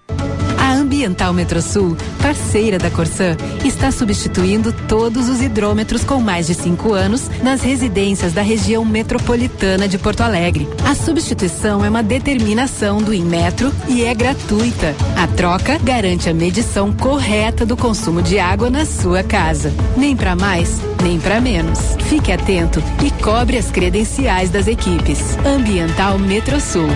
[1.03, 7.29] Ambiental Metrosul, parceira da Corsã, está substituindo todos os hidrômetros com mais de cinco anos
[7.43, 10.69] nas residências da região metropolitana de Porto Alegre.
[10.89, 14.95] A substituição é uma determinação do Inmetro e é gratuita.
[15.17, 19.73] A troca garante a medição correta do consumo de água na sua casa.
[19.97, 21.81] Nem para mais, nem para menos.
[22.09, 25.37] Fique atento e cobre as credenciais das equipes.
[25.45, 26.87] Ambiental Metrosul.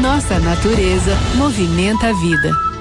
[0.00, 2.75] Nossa natureza movimenta a vida.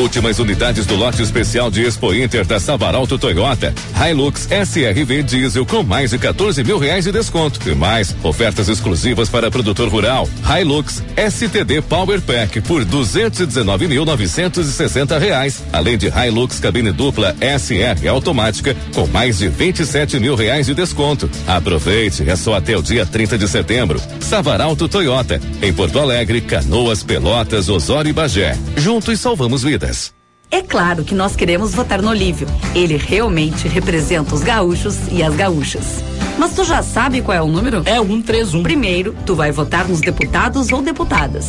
[0.00, 3.72] Últimas unidades do lote especial de Expo Inter da Savaralto Toyota.
[3.96, 7.60] Hilux SRV Diesel com mais de 14 mil reais de desconto.
[7.68, 10.28] E mais, ofertas exclusivas para produtor rural.
[10.44, 15.62] Hilux STD Power Pack por 219.960 reais.
[15.72, 21.30] Além de Hilux cabine dupla SR automática com mais de 27 mil reais de desconto.
[21.46, 24.02] Aproveite, é só até o dia 30 de setembro.
[24.18, 25.40] Savaralto Toyota.
[25.62, 28.58] Em Porto Alegre, Canoas, Pelotas, Osório e Bagé.
[28.76, 29.83] Juntos salvamos vidas.
[30.50, 32.46] É claro que nós queremos votar no Olívio.
[32.74, 36.02] Ele realmente representa os gaúchos e as gaúchas.
[36.38, 37.82] Mas tu já sabe qual é o número?
[37.84, 38.62] É 131.
[38.62, 41.48] Primeiro, tu vai votar nos deputados ou deputadas.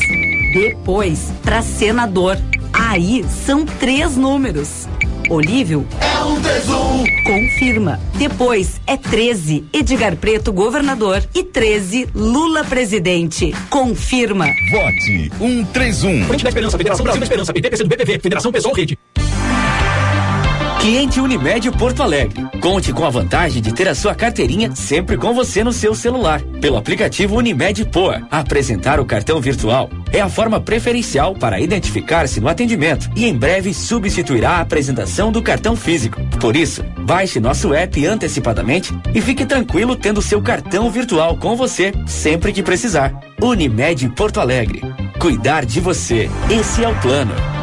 [0.54, 2.38] Depois, para senador.
[2.74, 4.88] Aí são três números.
[5.30, 7.24] Olívio é um 31.
[7.24, 8.00] Confirma.
[8.16, 13.54] Depois é 13, Edgar Preto governador e 13, Lula presidente.
[13.70, 14.46] Confirma.
[14.70, 16.26] Vote 131.
[16.26, 18.98] Frente da Esperança, Federação Brasil da Esperança, PT, PC do BPV, Federação Pessoal Rede.
[20.86, 22.46] Cliente Unimed Porto Alegre.
[22.62, 26.40] Conte com a vantagem de ter a sua carteirinha sempre com você no seu celular.
[26.62, 28.22] Pelo aplicativo Unimed Poa.
[28.30, 33.74] Apresentar o cartão virtual é a forma preferencial para identificar-se no atendimento e em breve
[33.74, 36.22] substituirá a apresentação do cartão físico.
[36.40, 41.94] Por isso, baixe nosso app antecipadamente e fique tranquilo tendo seu cartão virtual com você
[42.06, 43.12] sempre que precisar.
[43.42, 44.84] Unimed Porto Alegre.
[45.18, 46.30] Cuidar de você.
[46.48, 47.55] Esse é o plano.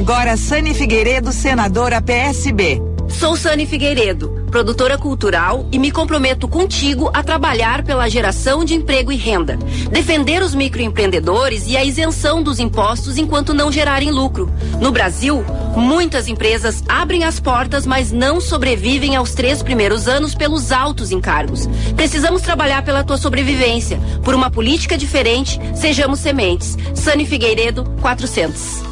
[0.00, 2.80] Agora Sani Figueiredo, senadora PSB.
[3.06, 9.12] Sou Sani Figueiredo, produtora cultural e me comprometo contigo a trabalhar pela geração de emprego
[9.12, 9.58] e renda,
[9.92, 14.50] defender os microempreendedores e a isenção dos impostos enquanto não gerarem lucro.
[14.80, 15.44] No Brasil,
[15.76, 21.68] muitas empresas abrem as portas, mas não sobrevivem aos três primeiros anos pelos altos encargos.
[21.94, 25.60] Precisamos trabalhar pela tua sobrevivência, por uma política diferente.
[25.74, 26.78] Sejamos sementes.
[26.94, 28.89] Sani Figueiredo, 400.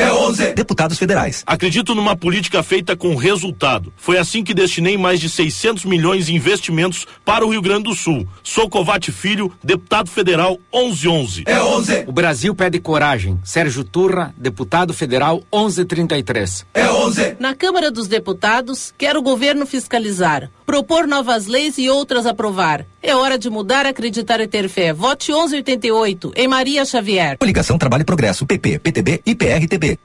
[0.02, 0.54] É 11.
[0.54, 1.44] Deputados federais.
[1.46, 3.94] Acredito numa política feita com resultado.
[3.96, 7.94] Foi assim que destinei mais de 600 milhões em investimentos para o Rio Grande do
[7.94, 8.28] Sul.
[8.42, 11.44] Sou Covate Filho, deputado federal 1111.
[11.46, 12.06] É 11.
[12.08, 13.40] O Brasil pede coragem.
[13.44, 16.66] Sérgio Turra, deputado federal 1133.
[16.74, 17.36] É 11.
[17.40, 22.86] Na Câmara dos Deputados, quero o governo fiscalizar, propor novas leis e outras aprovar.
[23.04, 24.94] É hora de mudar, acreditar e ter fé.
[24.94, 27.38] Vote 1188 em Maria Xavier.
[27.38, 30.00] Coligação Trabalho e Progresso, PP, PTB e PRTB.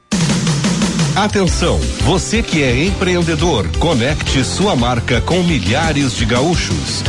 [1.14, 7.04] Atenção, você que é empreendedor, conecte sua marca com milhares de gaúchos.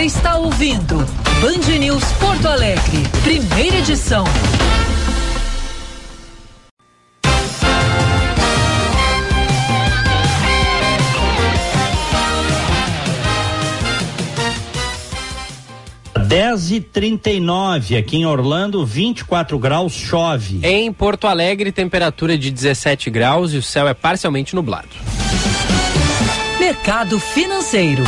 [0.02, 0.96] Você está ouvindo
[1.40, 4.24] Band News Porto Alegre, primeira edição.
[16.26, 20.62] Dez e trinta e nove aqui em Orlando, 24 graus, chove.
[20.64, 24.90] Em Porto Alegre, temperatura de 17 graus e o céu é parcialmente nublado.
[26.60, 28.04] Mercado financeiro.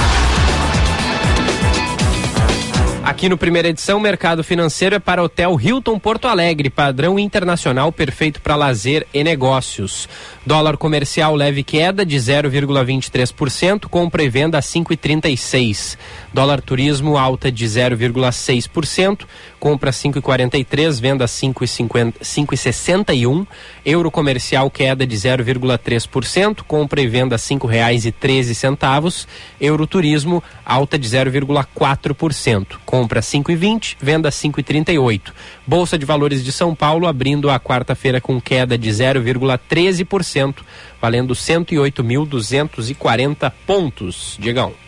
[3.04, 8.40] Aqui no primeira edição, mercado financeiro é para Hotel Hilton Porto Alegre, padrão internacional perfeito
[8.40, 10.08] para lazer e negócios.
[10.46, 15.98] Dólar comercial leve queda de 0,23%, compra e venda a 5,36.
[16.34, 19.28] Dólar turismo alta de 0,6%,
[19.60, 23.46] compra 5,43, venda 5,61.
[23.86, 27.38] Euro comercial queda de 0,3%, compra e venda
[28.20, 29.28] treze centavos.
[29.62, 35.32] Euro turismo alta de 0,4%, compra 5,20, venda 5,38.
[35.68, 40.56] Bolsa de Valores de São Paulo abrindo a quarta-feira com queda de 0,13%
[41.00, 44.36] valendo 108.240 pontos.
[44.40, 44.83] Diegão.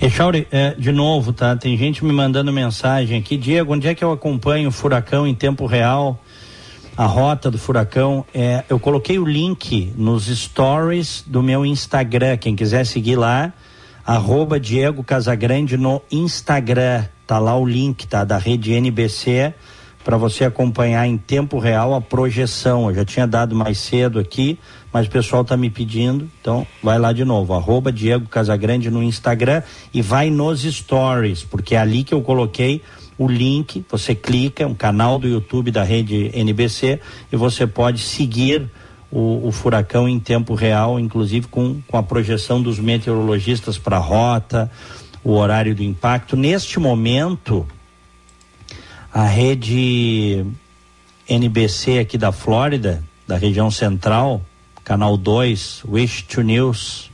[0.00, 1.54] Echauri, é, de novo, tá?
[1.56, 3.36] Tem gente me mandando mensagem aqui.
[3.36, 6.18] Diego, onde é que eu acompanho o furacão em tempo real?
[6.96, 8.24] A rota do furacão.
[8.34, 12.36] É, eu coloquei o link nos stories do meu Instagram.
[12.36, 13.52] Quem quiser seguir lá,
[14.04, 17.04] arroba Diego Casagrande no Instagram.
[17.26, 18.24] Tá lá o link, tá?
[18.24, 19.54] Da rede NBC
[20.04, 22.88] para você acompanhar em tempo real a projeção.
[22.88, 24.58] Eu já tinha dado mais cedo aqui,
[24.92, 29.02] mas o pessoal está me pedindo, então vai lá de novo, arroba Diego Casagrande no
[29.02, 29.62] Instagram
[29.94, 32.82] e vai nos stories, porque é ali que eu coloquei
[33.16, 38.70] o link, você clica, um canal do YouTube da rede NBC e você pode seguir
[39.10, 44.00] o, o furacão em tempo real, inclusive com, com a projeção dos meteorologistas para a
[44.00, 44.70] rota,
[45.22, 46.36] o horário do impacto.
[46.36, 47.66] Neste momento,
[49.12, 50.46] a rede
[51.28, 54.40] NBC aqui da Flórida, da região central,
[54.90, 57.12] canal 2, Wish to News,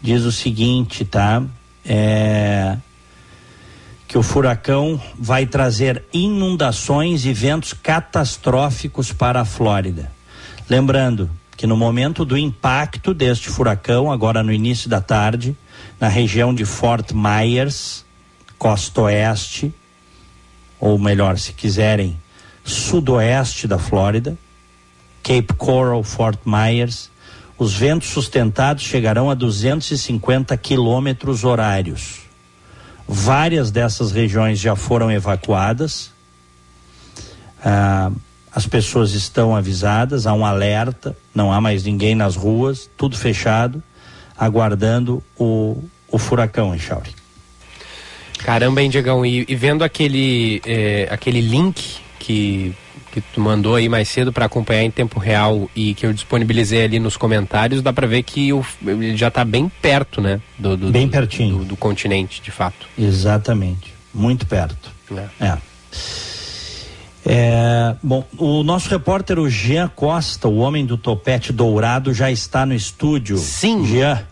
[0.00, 1.42] diz o seguinte, tá?
[1.84, 2.76] É,
[4.06, 10.08] que o furacão vai trazer inundações e ventos catastróficos para a Flórida.
[10.70, 15.56] Lembrando que no momento do impacto deste furacão, agora no início da tarde,
[15.98, 18.04] na região de Fort Myers,
[18.56, 19.74] costa oeste,
[20.78, 22.16] ou melhor, se quiserem,
[22.64, 24.38] sudoeste da Flórida,
[25.24, 27.10] Cape Coral, Fort Myers,
[27.58, 32.20] os ventos sustentados chegarão a 250 quilômetros horários.
[33.08, 36.12] Várias dessas regiões já foram evacuadas.
[37.64, 38.12] Ah,
[38.52, 43.82] as pessoas estão avisadas, há um alerta, não há mais ninguém nas ruas, tudo fechado,
[44.38, 47.10] aguardando o, o furacão, Echauri.
[48.38, 49.24] Caramba, hein, Diegão?
[49.24, 52.74] E, e vendo aquele, é, aquele link que,
[53.14, 56.82] que tu mandou aí mais cedo para acompanhar em tempo real e que eu disponibilizei
[56.82, 60.40] ali nos comentários, dá para ver que o, ele já está bem perto, né?
[60.58, 61.58] Do, do bem do, pertinho.
[61.58, 62.88] Do, do, continente, de fato.
[62.98, 63.94] Exatamente.
[64.12, 64.90] Muito perto.
[65.40, 65.46] É.
[65.46, 65.58] é.
[67.26, 72.66] É, bom, o nosso repórter, o Jean Costa, o homem do topete dourado, já está
[72.66, 73.38] no estúdio.
[73.38, 73.86] Sim.
[73.86, 74.22] Jean,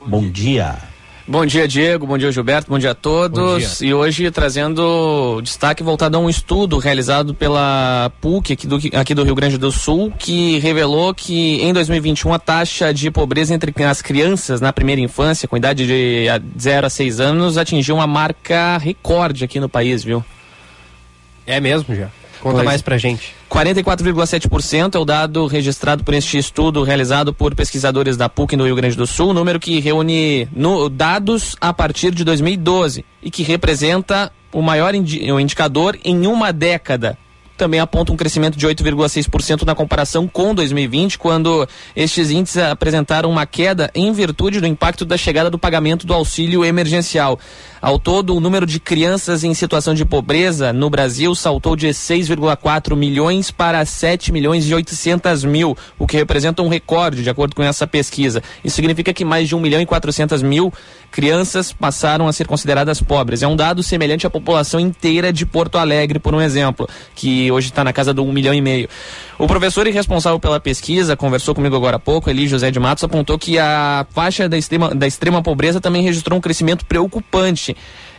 [0.00, 0.32] bom, bom dia.
[0.32, 0.95] dia.
[1.28, 2.06] Bom dia, Diego.
[2.06, 2.70] Bom dia, Gilberto.
[2.70, 3.78] Bom dia a todos.
[3.78, 3.88] Dia.
[3.88, 9.24] E hoje trazendo destaque voltado a um estudo realizado pela PUC aqui do, aqui do
[9.24, 14.00] Rio Grande do Sul, que revelou que em 2021 a taxa de pobreza entre as
[14.00, 19.44] crianças na primeira infância, com idade de 0 a 6 anos, atingiu uma marca recorde
[19.44, 20.24] aqui no país, viu?
[21.44, 22.08] É mesmo, já.
[22.40, 22.64] Conta pois.
[22.64, 23.34] mais pra gente.
[23.50, 28.76] 44,7% é o dado registrado por este estudo realizado por pesquisadores da PUC no Rio
[28.76, 34.32] Grande do Sul, número que reúne no, dados a partir de 2012 e que representa
[34.52, 37.18] o maior indi o indicador em uma década
[37.56, 43.46] também aponta um crescimento de 8,6% na comparação com 2020, quando estes índices apresentaram uma
[43.46, 47.38] queda em virtude do impacto da chegada do pagamento do auxílio emergencial.
[47.86, 52.96] Ao todo, o número de crianças em situação de pobreza no Brasil saltou de 6,4
[52.96, 57.62] milhões para 7 milhões e 800 mil, o que representa um recorde, de acordo com
[57.62, 58.42] essa pesquisa.
[58.64, 60.72] Isso significa que mais de 1 milhão e 400 mil
[61.12, 63.44] crianças passaram a ser consideradas pobres.
[63.44, 67.68] É um dado semelhante à população inteira de Porto Alegre, por um exemplo, que hoje
[67.68, 68.88] está na casa do 1 milhão e meio.
[69.38, 73.04] O professor e responsável pela pesquisa conversou comigo agora há pouco, Eli José de Matos,
[73.04, 77.75] apontou que a faixa da extrema, da extrema pobreza também registrou um crescimento preocupante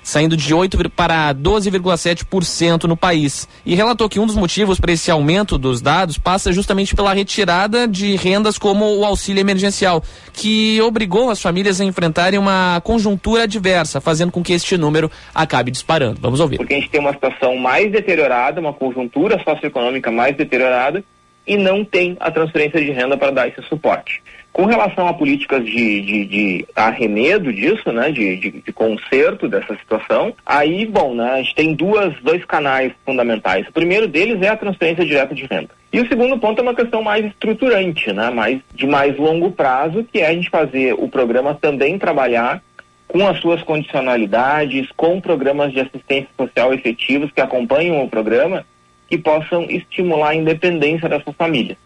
[0.08, 3.48] saindo de 8 para 12,7% no país.
[3.66, 7.86] E relatou que um dos motivos para esse aumento dos dados passa justamente pela retirada
[7.86, 10.02] de rendas como o auxílio emergencial,
[10.32, 15.72] que obrigou as famílias a enfrentarem uma conjuntura adversa, fazendo com que este número acabe
[15.72, 16.20] disparando.
[16.22, 16.56] Vamos ouvir.
[16.56, 21.04] Porque a gente tem uma situação mais deteriorada, uma conjuntura socioeconômica mais deteriorada
[21.48, 24.22] e não tem a transferência de renda para dar esse suporte.
[24.52, 29.76] Com relação a políticas de, de, de arremedo disso, né, de, de, de, conserto dessa
[29.76, 33.68] situação, aí, bom, né, a gente tem duas, dois canais fundamentais.
[33.68, 35.70] O primeiro deles é a transferência direta de renda.
[35.94, 40.04] E o segundo ponto é uma questão mais estruturante, né, mais, de mais longo prazo,
[40.04, 42.62] que é a gente fazer o programa também trabalhar
[43.08, 48.66] com as suas condicionalidades, com programas de assistência social efetivos que acompanham o programa,
[49.08, 51.78] que possam estimular a independência dessas famílias.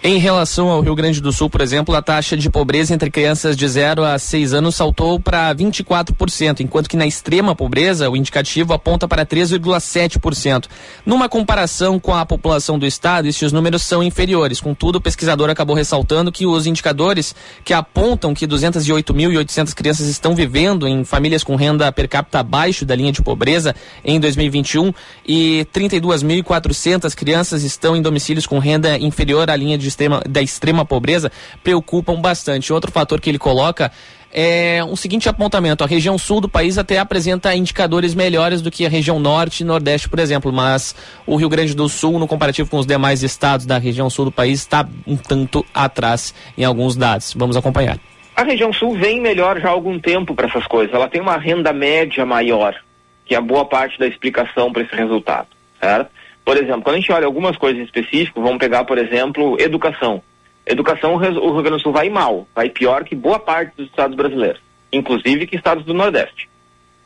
[0.00, 3.56] Em relação ao Rio Grande do Sul, por exemplo, a taxa de pobreza entre crianças
[3.56, 8.72] de 0 a 6 anos saltou para 24%, enquanto que na extrema pobreza o indicativo
[8.72, 10.66] aponta para 3,7%.
[11.04, 14.60] Numa comparação com a população do estado, esses números são inferiores.
[14.60, 17.34] Contudo, o pesquisador acabou ressaltando que os indicadores
[17.64, 22.94] que apontam que 208.800 crianças estão vivendo em famílias com renda per capita abaixo da
[22.94, 23.74] linha de pobreza
[24.04, 24.92] em 2021
[25.26, 30.84] e 32.400 crianças estão em domicílios com renda inferior à linha de extrema, da extrema
[30.84, 31.30] pobreza
[31.62, 32.72] preocupam bastante.
[32.72, 33.90] Outro fator que ele coloca
[34.32, 38.84] é um seguinte apontamento: a região sul do país até apresenta indicadores melhores do que
[38.84, 40.94] a região norte e nordeste, por exemplo, mas
[41.26, 44.32] o Rio Grande do Sul, no comparativo com os demais estados da região sul do
[44.32, 47.34] país, está um tanto atrás em alguns dados.
[47.34, 47.98] Vamos acompanhar.
[48.36, 50.94] A região sul vem melhor já há algum tempo para essas coisas.
[50.94, 52.76] Ela tem uma renda média maior,
[53.24, 55.48] que é boa parte da explicação para esse resultado,
[55.80, 56.10] certo?
[56.48, 60.22] Por exemplo, quando a gente olha algumas coisas específicas, vamos pegar, por exemplo, educação.
[60.64, 64.16] Educação, o Rio Grande do Sul vai mal, vai pior que boa parte dos estados
[64.16, 64.58] brasileiros,
[64.90, 66.48] inclusive que estados do Nordeste.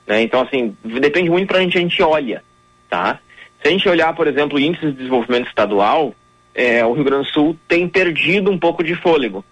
[0.06, 0.22] Né?
[0.22, 2.44] Então, assim, depende muito para onde a gente olha,
[2.88, 3.18] tá?
[3.60, 6.14] Se a gente olhar, por exemplo, o índice de desenvolvimento estadual,
[6.54, 9.44] é, o Rio Grande do Sul tem perdido um pouco de fôlego.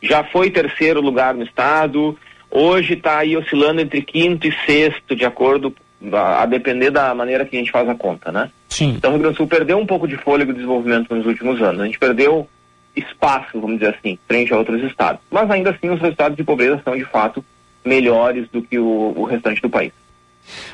[0.00, 2.16] Já foi terceiro lugar no estado,
[2.48, 5.74] hoje está aí oscilando entre quinto e sexto, de acordo
[6.12, 8.50] a, depender da maneira que a gente faz a conta, né?
[8.68, 8.94] Sim.
[8.96, 11.60] Então o Rio Grande do Sul perdeu um pouco de fôlego de desenvolvimento nos últimos
[11.62, 11.80] anos.
[11.80, 12.48] A gente perdeu
[12.96, 15.20] espaço, vamos dizer assim, frente a outros estados.
[15.30, 17.44] Mas ainda assim os resultados de pobreza são de fato
[17.84, 19.92] melhores do que o, o restante do país.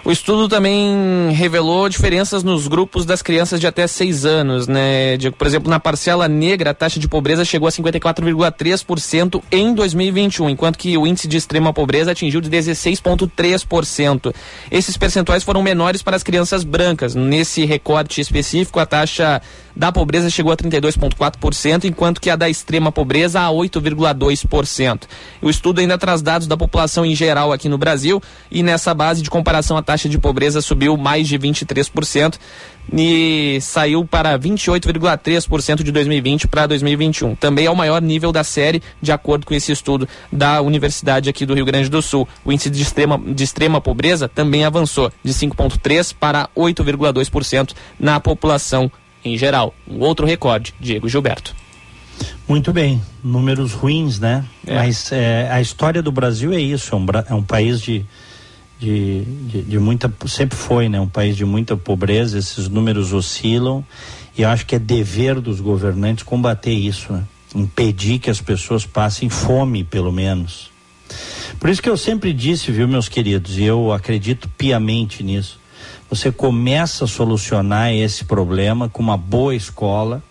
[0.04, 5.16] O estudo também revelou diferenças nos grupos das crianças de até 6 anos, né?
[5.36, 10.78] Por exemplo, na parcela negra, a taxa de pobreza chegou a 54,3% em 2021, enquanto
[10.78, 14.34] que o índice de extrema pobreza atingiu de 16,3%.
[14.70, 17.14] Esses percentuais foram menores para as crianças brancas.
[17.14, 19.42] Nesse recorte específico, a taxa
[19.78, 25.02] da pobreza chegou a 32,4%, enquanto que a da extrema pobreza a 8,2%.
[25.40, 28.20] O estudo ainda traz dados da população em geral aqui no Brasil
[28.50, 32.38] e nessa base de comparação a taxa de pobreza subiu mais de 23%
[32.92, 37.36] e saiu para 28,3% de 2020 para 2021.
[37.36, 41.46] Também é o maior nível da série, de acordo com esse estudo da Universidade aqui
[41.46, 42.26] do Rio Grande do Sul.
[42.44, 48.90] O índice de extrema, de extrema pobreza também avançou de 5,3% para 8,2% na população
[49.24, 49.74] em geral.
[49.86, 51.54] Um outro recorde, Diego Gilberto.
[52.48, 54.44] Muito bem, números ruins, né?
[54.66, 54.74] É.
[54.74, 58.04] Mas é, a história do Brasil é isso, é um, é um país de,
[58.80, 60.98] de, de, de, muita, sempre foi, né?
[60.98, 63.84] Um país de muita pobreza, esses números oscilam
[64.36, 67.24] e eu acho que é dever dos governantes combater isso, né?
[67.54, 70.70] Impedir que as pessoas passem fome, pelo menos.
[71.58, 75.57] Por isso que eu sempre disse, viu, meus queridos, e eu acredito piamente nisso
[76.08, 80.22] você começa a solucionar esse problema com uma boa escola,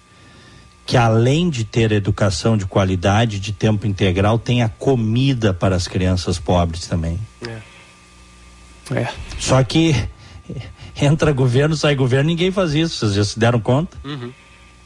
[0.85, 6.39] que além de ter educação de qualidade, de tempo integral, tenha comida para as crianças
[6.39, 7.19] pobres também.
[7.45, 8.95] É.
[8.95, 9.07] é.
[9.37, 9.93] Só que
[10.99, 12.97] entra governo, sai governo, ninguém faz isso.
[12.97, 13.97] Vocês já se deram conta?
[14.03, 14.31] Uhum.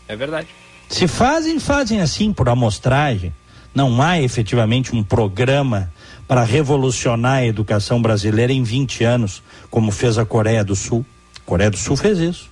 [0.07, 0.47] É verdade.
[0.89, 3.33] Se fazem, fazem assim por amostragem.
[3.73, 5.89] Não há efetivamente um programa
[6.27, 11.03] para revolucionar a educação brasileira em 20 anos, como fez a Coreia do Sul.
[11.37, 12.51] A Coreia do Sul fez isso.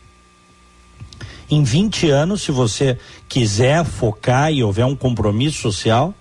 [1.51, 2.97] Em 20 anos, se você
[3.27, 6.13] quiser focar e houver um compromisso social,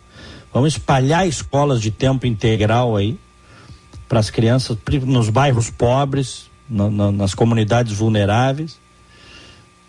[0.52, 3.18] vamos espalhar escolas de tempo integral aí,
[4.08, 8.78] para as crianças nos bairros pobres, na- na- nas comunidades vulneráveis.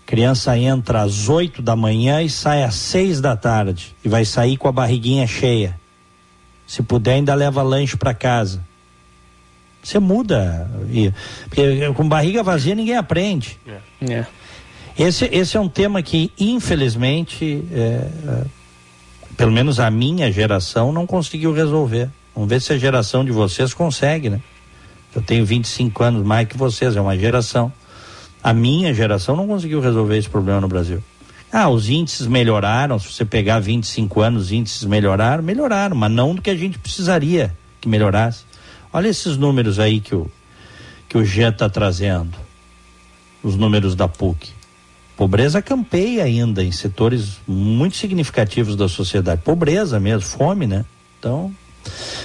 [0.05, 4.57] Criança entra às 8 da manhã e sai às 6 da tarde e vai sair
[4.57, 5.79] com a barriguinha cheia.
[6.67, 8.61] Se puder, ainda leva lanche para casa.
[9.81, 10.69] Você muda.
[11.47, 13.57] Porque com barriga vazia ninguém aprende.
[14.01, 14.25] É.
[14.97, 17.77] Esse, esse é um tema que, infelizmente, é,
[18.27, 18.43] é,
[19.37, 22.09] pelo menos a minha geração não conseguiu resolver.
[22.35, 24.41] Vamos ver se a geração de vocês consegue, né?
[25.15, 27.71] Eu tenho 25 anos mais que vocês, é uma geração.
[28.43, 31.01] A minha geração não conseguiu resolver esse problema no Brasil.
[31.51, 36.35] Ah, os índices melhoraram, se você pegar 25 anos, os índices melhoraram, melhoraram, mas não
[36.35, 38.43] do que a gente precisaria que melhorasse.
[38.91, 40.29] Olha esses números aí que o,
[41.07, 42.37] que o Jean está trazendo.
[43.41, 44.51] Os números da PUC.
[45.15, 49.41] Pobreza campeia ainda em setores muito significativos da sociedade.
[49.43, 50.85] Pobreza mesmo, fome, né?
[51.19, 51.53] Então,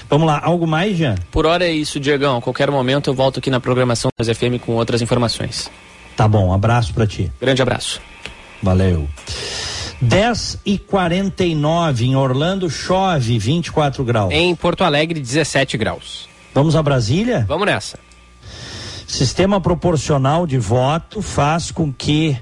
[0.08, 0.40] vamos lá.
[0.42, 1.16] Algo mais, Jean?
[1.30, 2.38] Por hora é isso, Diegão.
[2.38, 5.70] A qualquer momento eu volto aqui na programação das FM com outras informações.
[6.16, 7.30] Tá bom, um abraço para ti.
[7.40, 8.00] Grande abraço.
[8.62, 9.08] Valeu.
[10.00, 14.32] 10 e 49 em Orlando, chove 24 graus.
[14.32, 16.28] Em Porto Alegre, 17 graus.
[16.54, 17.44] Vamos a Brasília?
[17.48, 17.98] Vamos nessa.
[19.08, 22.38] Sistema proporcional de voto faz com que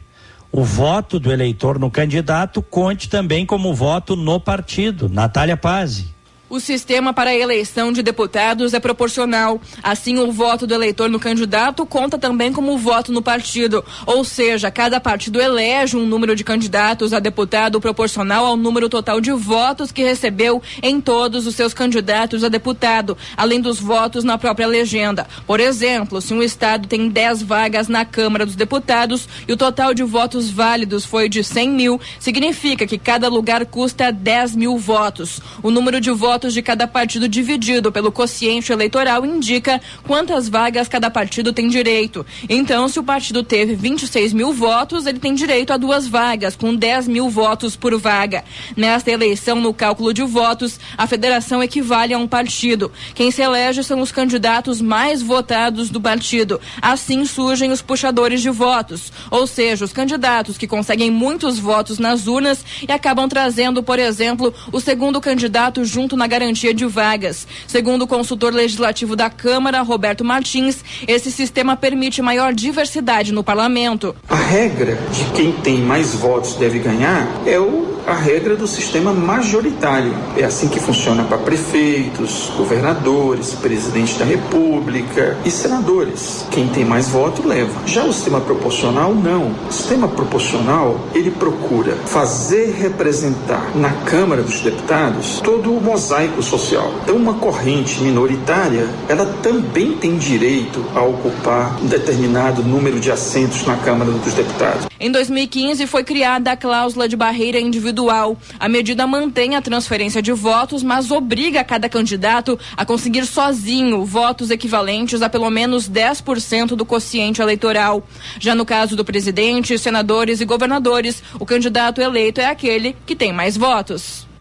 [0.53, 5.09] o voto do eleitor no candidato conte também como voto no partido.
[5.09, 6.12] Natália Pazzi.
[6.53, 9.59] O sistema para a eleição de deputados é proporcional.
[9.83, 13.83] Assim, o voto do eleitor no candidato conta também como voto no partido.
[14.05, 19.19] Ou seja, cada partido elege um número de candidatos a deputado proporcional ao número total
[19.19, 24.37] de votos que recebeu em todos os seus candidatos a deputado, além dos votos na
[24.37, 25.27] própria legenda.
[25.47, 29.95] Por exemplo, se um estado tem 10 vagas na Câmara dos Deputados e o total
[29.95, 35.41] de votos válidos foi de 100 mil, significa que cada lugar custa 10 mil votos.
[35.62, 41.10] O número de votos de cada partido dividido pelo quociente eleitoral indica quantas vagas cada
[41.10, 42.24] partido tem direito.
[42.48, 46.74] Então, se o partido teve 26 mil votos, ele tem direito a duas vagas, com
[46.74, 48.44] 10 mil votos por vaga.
[48.77, 52.90] Nesta eleição, no cálculo de votos, a federação equivale a um partido.
[53.14, 56.60] Quem se elege são os candidatos mais votados do partido.
[56.81, 62.27] Assim surgem os puxadores de votos, ou seja, os candidatos que conseguem muitos votos nas
[62.27, 67.47] urnas e acabam trazendo, por exemplo, o segundo candidato junto na garantia de vagas.
[67.67, 74.17] Segundo o consultor legislativo da Câmara, Roberto Martins, esse sistema permite maior diversidade no parlamento.
[74.31, 79.13] A regra de quem tem mais votos deve ganhar é o, a regra do sistema
[79.13, 80.15] majoritário.
[80.35, 86.47] É assim que funciona para prefeitos, governadores, presidente da república e senadores.
[86.51, 87.87] Quem tem mais voto leva.
[87.87, 89.55] Já o sistema proporcional, não.
[89.69, 96.93] O sistema proporcional, ele procura fazer representar na Câmara dos Deputados todo o mosaico social.
[97.03, 103.66] Então, uma corrente minoritária, ela também tem direito a ocupar um determinado número de assentos
[103.66, 104.86] na Câmara dos Deputados.
[104.99, 108.36] Em 2015 foi criada a cláusula de barreira individual.
[108.61, 114.51] A medida mantém a transferência de votos, mas obriga cada candidato a conseguir sozinho votos
[114.51, 118.07] equivalentes a pelo menos 10% do quociente eleitoral.
[118.39, 123.32] Já no caso do presidente, senadores e governadores, o candidato eleito é aquele que tem
[123.32, 124.32] mais votos.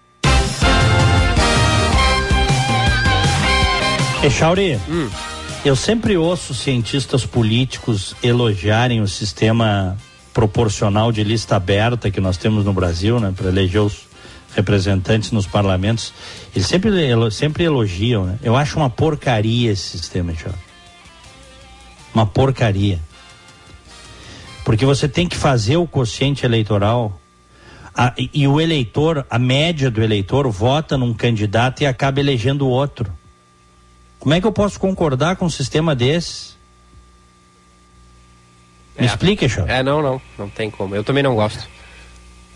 [4.24, 4.80] Echauri,
[5.66, 9.98] eu sempre ouço cientistas políticos elogiarem o sistema
[10.34, 14.04] proporcional de lista aberta que nós temos no Brasil, né, para eleger os
[14.56, 16.14] representantes nos parlamentos.
[16.56, 16.92] Eles sempre,
[17.32, 18.38] sempre elogiam, né?
[18.44, 20.58] Eu acho uma porcaria esse sistema, Echauri.
[22.14, 23.00] Uma porcaria.
[24.64, 27.20] Porque você tem que fazer o quociente eleitoral
[27.96, 32.68] a- e, e o eleitor, a média do eleitor, vota num candidato e acaba elegendo
[32.68, 33.12] o outro.
[34.22, 36.56] Como é que eu posso concordar com um sistema desses?
[38.98, 39.66] Me explica, Chão.
[39.68, 40.22] É, não, não.
[40.38, 40.96] Não tem como.
[40.96, 41.68] Eu também não gosto.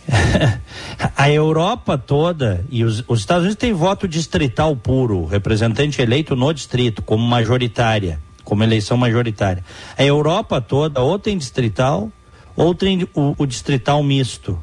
[1.17, 6.53] A Europa toda e os, os Estados Unidos têm voto distrital puro, representante eleito no
[6.53, 9.65] distrito, como majoritária, como eleição majoritária.
[9.97, 12.11] A Europa toda ou tem distrital
[12.55, 14.61] ou tem o, o distrital misto.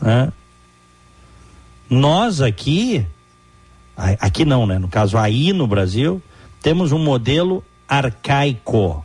[0.00, 0.32] né?
[1.88, 3.06] Nós aqui,
[3.96, 4.78] aqui não, né?
[4.78, 6.22] No caso aí no Brasil,
[6.60, 9.04] temos um modelo arcaico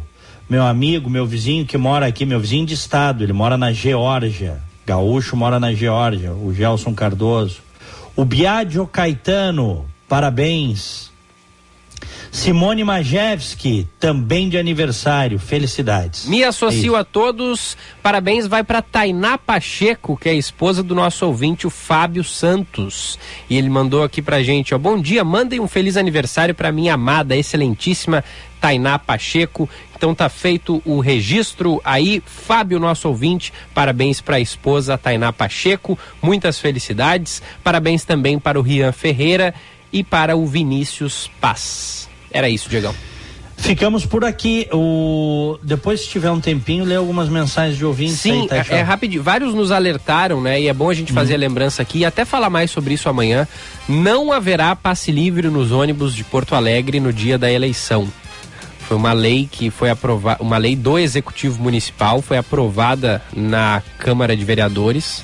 [0.49, 4.59] meu amigo, meu vizinho que mora aqui, meu vizinho de estado, ele mora na Geórgia.
[4.85, 7.57] Gaúcho mora na Geórgia, o Gelson Cardoso.
[8.15, 11.10] O Biagio Caetano, parabéns.
[12.31, 16.25] Simone Majewski, também de aniversário, felicidades.
[16.25, 17.77] Me associo É a todos.
[18.01, 23.19] Parabéns vai para Tainá Pacheco, que é a esposa do nosso ouvinte, o Fábio Santos.
[23.49, 26.93] E ele mandou aqui pra gente, ó, bom dia, mandem um feliz aniversário para minha
[26.93, 28.23] amada, excelentíssima
[28.61, 29.69] Tainá Pacheco.
[29.93, 33.51] Então tá feito o registro aí, Fábio, nosso ouvinte.
[33.73, 37.43] Parabéns para a esposa Tainá Pacheco, muitas felicidades.
[37.61, 39.53] Parabéns também para o Rian Ferreira
[39.91, 42.10] e para o Vinícius Paz.
[42.31, 42.93] Era isso, Diegão.
[43.61, 44.67] Ficamos por aqui.
[44.73, 45.57] O...
[45.61, 48.19] Depois, se tiver um tempinho, lê algumas mensagens de ouvintes.
[48.19, 49.21] Sim, aí, tá, é, é rapidinho.
[49.21, 50.59] Vários nos alertaram, né?
[50.59, 53.07] E é bom a gente fazer a lembrança aqui e até falar mais sobre isso
[53.07, 53.47] amanhã.
[53.87, 58.07] Não haverá passe livre nos ônibus de Porto Alegre no dia da eleição.
[58.79, 64.35] Foi uma lei que foi aprovada, uma lei do Executivo Municipal, foi aprovada na Câmara
[64.35, 65.23] de Vereadores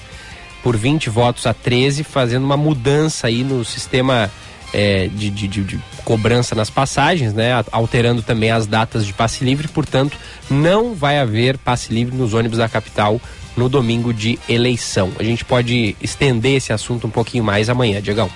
[0.63, 4.31] por 20 votos a 13, fazendo uma mudança aí no sistema
[4.73, 7.51] é, de, de- de- de cobrança nas passagens, né?
[7.71, 10.17] Alterando também as datas de passe livre, portanto,
[10.49, 13.19] não vai haver passe livre nos ônibus da capital
[13.55, 15.11] no domingo de eleição.
[15.19, 18.29] A gente pode estender esse assunto um pouquinho mais amanhã, Diegão.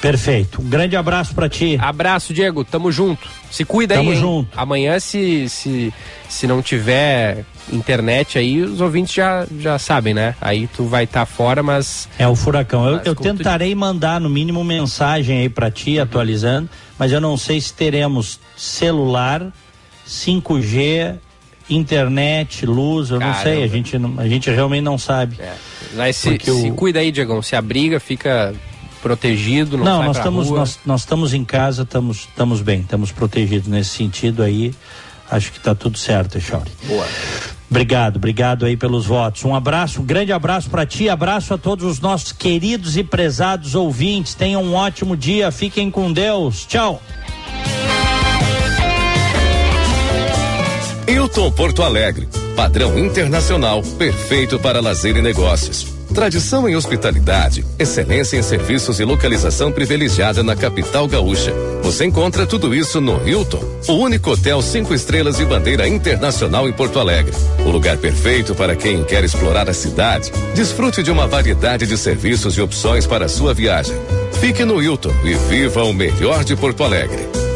[0.00, 0.60] Perfeito.
[0.62, 1.76] Um grande abraço para ti.
[1.80, 2.64] Abraço, Diego.
[2.64, 3.26] Tamo junto.
[3.50, 4.14] Se cuida Tamo aí.
[4.16, 4.20] hein?
[4.20, 4.48] junto.
[4.58, 5.92] Amanhã, se, se,
[6.28, 10.34] se não tiver internet aí, os ouvintes já, já sabem, né?
[10.40, 12.08] Aí tu vai estar fora, mas.
[12.18, 12.86] É o furacão.
[12.86, 16.68] Eu, Mas eu como tu- tentarei mandar no mínimo mensagem aí para ti, atualizando,
[16.98, 19.52] mas eu não sei se teremos celular,
[20.06, 21.16] 5G,
[21.68, 23.42] internet, luz, eu não sei.
[23.44, 23.64] Caramba.
[23.64, 25.36] A gente, a gente realmente não sabe.
[25.94, 27.42] Mas se, Porque se o- cuida aí, Diegão.
[27.42, 28.54] Se abriga, fica
[28.98, 30.58] protegido, não, Não, sai nós estamos, rua.
[30.58, 34.74] nós, nós estamos em casa, estamos, estamos bem, estamos protegidos nesse sentido aí.
[35.30, 36.70] Acho que está tudo certo, Chauri.
[36.84, 37.06] Boa.
[37.70, 39.44] Obrigado, obrigado aí pelos votos.
[39.44, 43.74] Um abraço, um grande abraço para ti, abraço a todos os nossos queridos e prezados
[43.74, 44.32] ouvintes.
[44.34, 46.64] Tenham um ótimo dia, fiquem com Deus.
[46.64, 47.02] Tchau.
[51.06, 55.97] Hilton Porto Alegre, padrão internacional, perfeito para lazer e negócios.
[56.14, 61.52] Tradição em hospitalidade, excelência em serviços e localização privilegiada na capital gaúcha.
[61.82, 66.72] Você encontra tudo isso no Hilton, o único hotel cinco estrelas de bandeira internacional em
[66.72, 67.34] Porto Alegre.
[67.64, 70.32] O lugar perfeito para quem quer explorar a cidade.
[70.54, 73.94] Desfrute de uma variedade de serviços e opções para a sua viagem.
[74.40, 77.47] Fique no Hilton e viva o melhor de Porto Alegre.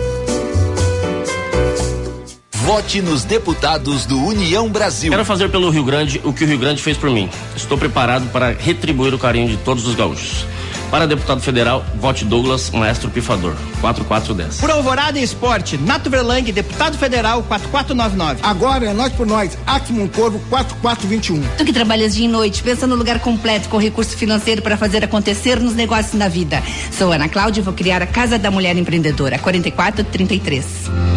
[2.72, 5.10] Vote nos deputados do União Brasil.
[5.10, 7.28] Quero fazer pelo Rio Grande o que o Rio Grande fez por mim.
[7.54, 10.46] Estou preparado para retribuir o carinho de todos os gaúchos.
[10.90, 14.58] Para deputado federal, vote Douglas Maestro Pifador, 4410.
[14.58, 18.40] Por Alvorada e Esporte, Nato Verlang, deputado federal 4499.
[18.42, 21.42] Agora é nós por nós, Actimum Corvo 4421.
[21.58, 25.04] Tu que trabalhas dia e noite, pensa no lugar completo com recurso financeiro para fazer
[25.04, 26.62] acontecer nos negócios na vida.
[26.90, 31.11] Sou Ana Cláudia e vou criar a Casa da Mulher Empreendedora, 4433.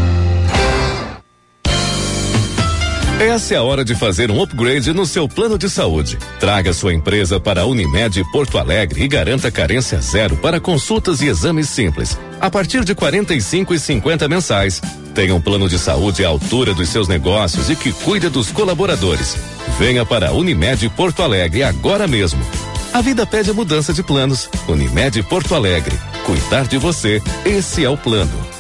[3.20, 6.18] Essa é a hora de fazer um upgrade no seu plano de saúde.
[6.38, 11.28] Traga sua empresa para a Unimed Porto Alegre e garanta carência zero para consultas e
[11.28, 12.20] exames simples.
[12.42, 14.82] A partir de 45 e 50 mensais.
[15.14, 19.38] Tenha um plano de saúde à altura dos seus negócios e que cuida dos colaboradores.
[19.80, 22.46] Venha para a Unimed Porto Alegre agora mesmo.
[22.94, 24.50] A vida pede a mudança de planos.
[24.68, 25.98] Unimed Porto Alegre.
[26.26, 28.55] Cuidar de você, esse é o plano.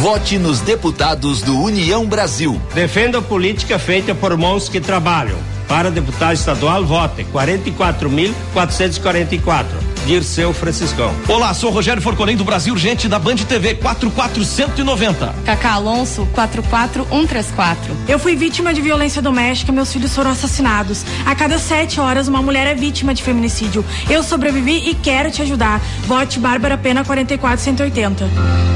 [0.00, 2.62] Vote nos deputados do União Brasil.
[2.72, 5.36] Defenda a política feita por mãos que trabalham.
[5.66, 9.64] Para deputado estadual, vote 44.444.
[10.06, 11.12] Dirceu Franciscão.
[11.26, 15.34] Olá, sou Rogério Forconem do Brasil Urgente da Band TV 44190.
[15.44, 17.96] Cacá Alonso 44134.
[18.06, 21.04] Eu fui vítima de violência doméstica, meus filhos foram assassinados.
[21.26, 23.84] A cada sete horas, uma mulher é vítima de feminicídio.
[24.08, 25.80] Eu sobrevivi e quero te ajudar.
[26.06, 28.68] Vote Bárbara Pena 44180.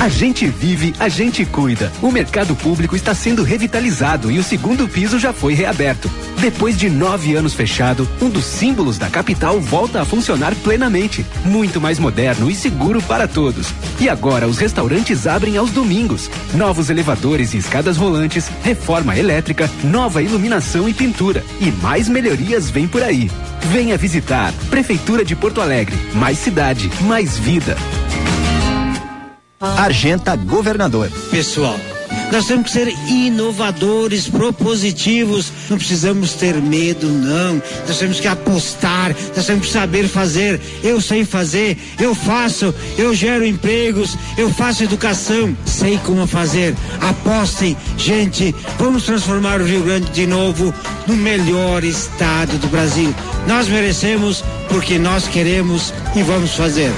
[0.00, 1.92] A gente vive, a gente cuida.
[2.00, 6.10] O mercado público está sendo revitalizado e o segundo piso já foi reaberto.
[6.38, 11.26] Depois de nove anos fechado, um dos símbolos da capital volta a funcionar plenamente.
[11.44, 13.74] Muito mais moderno e seguro para todos.
[14.00, 16.30] E agora os restaurantes abrem aos domingos.
[16.54, 21.44] Novos elevadores e escadas rolantes, reforma elétrica, nova iluminação e pintura.
[21.60, 23.30] E mais melhorias vêm por aí.
[23.70, 24.54] Venha visitar.
[24.70, 25.94] Prefeitura de Porto Alegre.
[26.14, 27.76] Mais cidade, mais vida.
[29.62, 31.12] Argenta Governador.
[31.30, 31.78] Pessoal,
[32.32, 35.52] nós temos que ser inovadores, propositivos.
[35.68, 37.62] Não precisamos ter medo, não.
[37.86, 40.58] Nós temos que apostar, nós temos que saber fazer.
[40.82, 46.74] Eu sei fazer, eu faço, eu gero empregos, eu faço educação, sei como fazer.
[46.98, 50.72] Apostem, gente, vamos transformar o Rio Grande de novo
[51.06, 53.14] no melhor estado do Brasil.
[53.46, 56.90] Nós merecemos porque nós queremos e vamos fazer.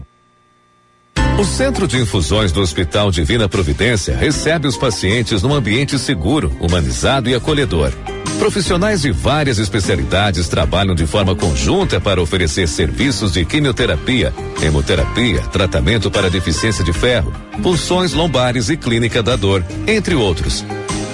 [1.40, 7.30] O Centro de Infusões do Hospital Divina Providência recebe os pacientes num ambiente seguro, humanizado
[7.30, 7.94] e acolhedor.
[8.38, 16.12] Profissionais de várias especialidades trabalham de forma conjunta para oferecer serviços de quimioterapia, hemoterapia, tratamento
[16.12, 17.32] para deficiência de ferro,
[17.64, 20.66] punções lombares e clínica da dor, entre outros.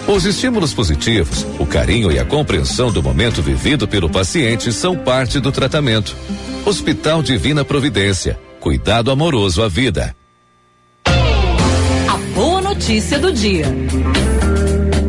[0.07, 5.39] Os estímulos positivos, o carinho e a compreensão do momento vivido pelo paciente são parte
[5.39, 6.15] do tratamento.
[6.65, 8.39] Hospital Divina Providência.
[8.59, 10.15] Cuidado amoroso à vida.
[11.05, 13.65] A boa notícia do dia.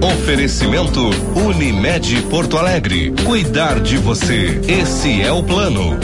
[0.01, 1.01] Oferecimento
[1.37, 3.13] Unimed Porto Alegre.
[3.25, 4.61] Cuidar de você.
[4.67, 5.99] Esse é o plano.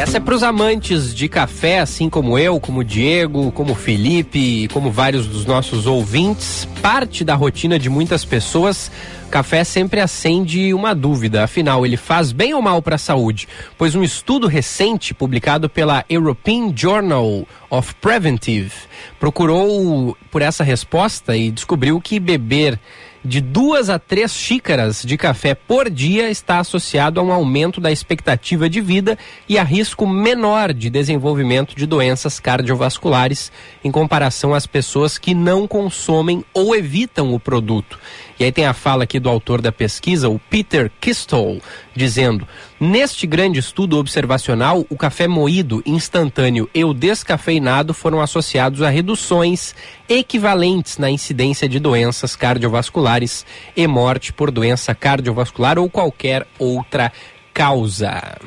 [0.00, 4.68] Essa é para os amantes de café, assim como eu, como Diego, como Felipe e
[4.68, 6.66] como vários dos nossos ouvintes.
[6.80, 8.90] Parte da rotina de muitas pessoas,
[9.30, 11.44] café sempre acende uma dúvida.
[11.44, 13.46] Afinal, ele faz bem ou mal para a saúde?
[13.76, 18.72] Pois um estudo recente, publicado pela European Journal of Preventive,
[19.20, 22.80] procurou por essa resposta e descobriu que beber
[23.24, 27.92] de duas a três xícaras de café por dia está associado a um aumento da
[27.92, 29.18] expectativa de vida
[29.48, 33.52] e a risco menor de desenvolvimento de doenças cardiovasculares
[33.84, 37.98] em comparação às pessoas que não consomem ou evitam o produto.
[38.40, 41.60] E aí tem a fala aqui do autor da pesquisa, o Peter Kistol,
[41.94, 42.48] dizendo:
[42.80, 49.74] Neste grande estudo observacional, o café moído, instantâneo e o descafeinado foram associados a reduções
[50.08, 53.44] equivalentes na incidência de doenças cardiovasculares
[53.76, 57.12] e morte por doença cardiovascular ou qualquer outra
[57.52, 58.38] causa.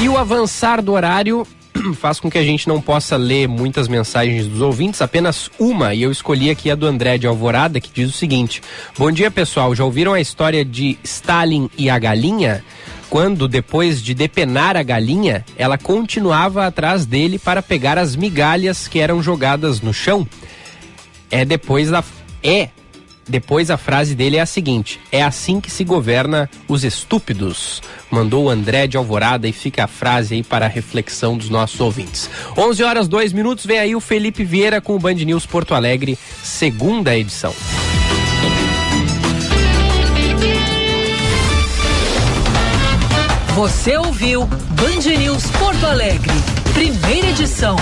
[0.00, 1.46] E o avançar do horário
[1.94, 6.02] faz com que a gente não possa ler muitas mensagens dos ouvintes, apenas uma, e
[6.02, 8.62] eu escolhi aqui a do André de Alvorada, que diz o seguinte:
[8.98, 9.74] Bom dia, pessoal.
[9.74, 12.64] Já ouviram a história de Stalin e a galinha?
[13.08, 19.00] Quando, depois de depenar a galinha, ela continuava atrás dele para pegar as migalhas que
[19.00, 20.26] eram jogadas no chão?
[21.30, 22.02] É depois da.
[22.42, 22.70] É
[23.32, 27.80] depois a frase dele é a seguinte: É assim que se governa os estúpidos.
[28.10, 31.80] Mandou o André de Alvorada e fica a frase aí para a reflexão dos nossos
[31.80, 32.28] ouvintes.
[32.56, 36.18] 11 horas 2 minutos, vem aí o Felipe Vieira com o Band News Porto Alegre,
[36.42, 37.54] segunda edição.
[43.54, 46.32] Você ouviu Band News Porto Alegre,
[46.74, 47.76] primeira edição.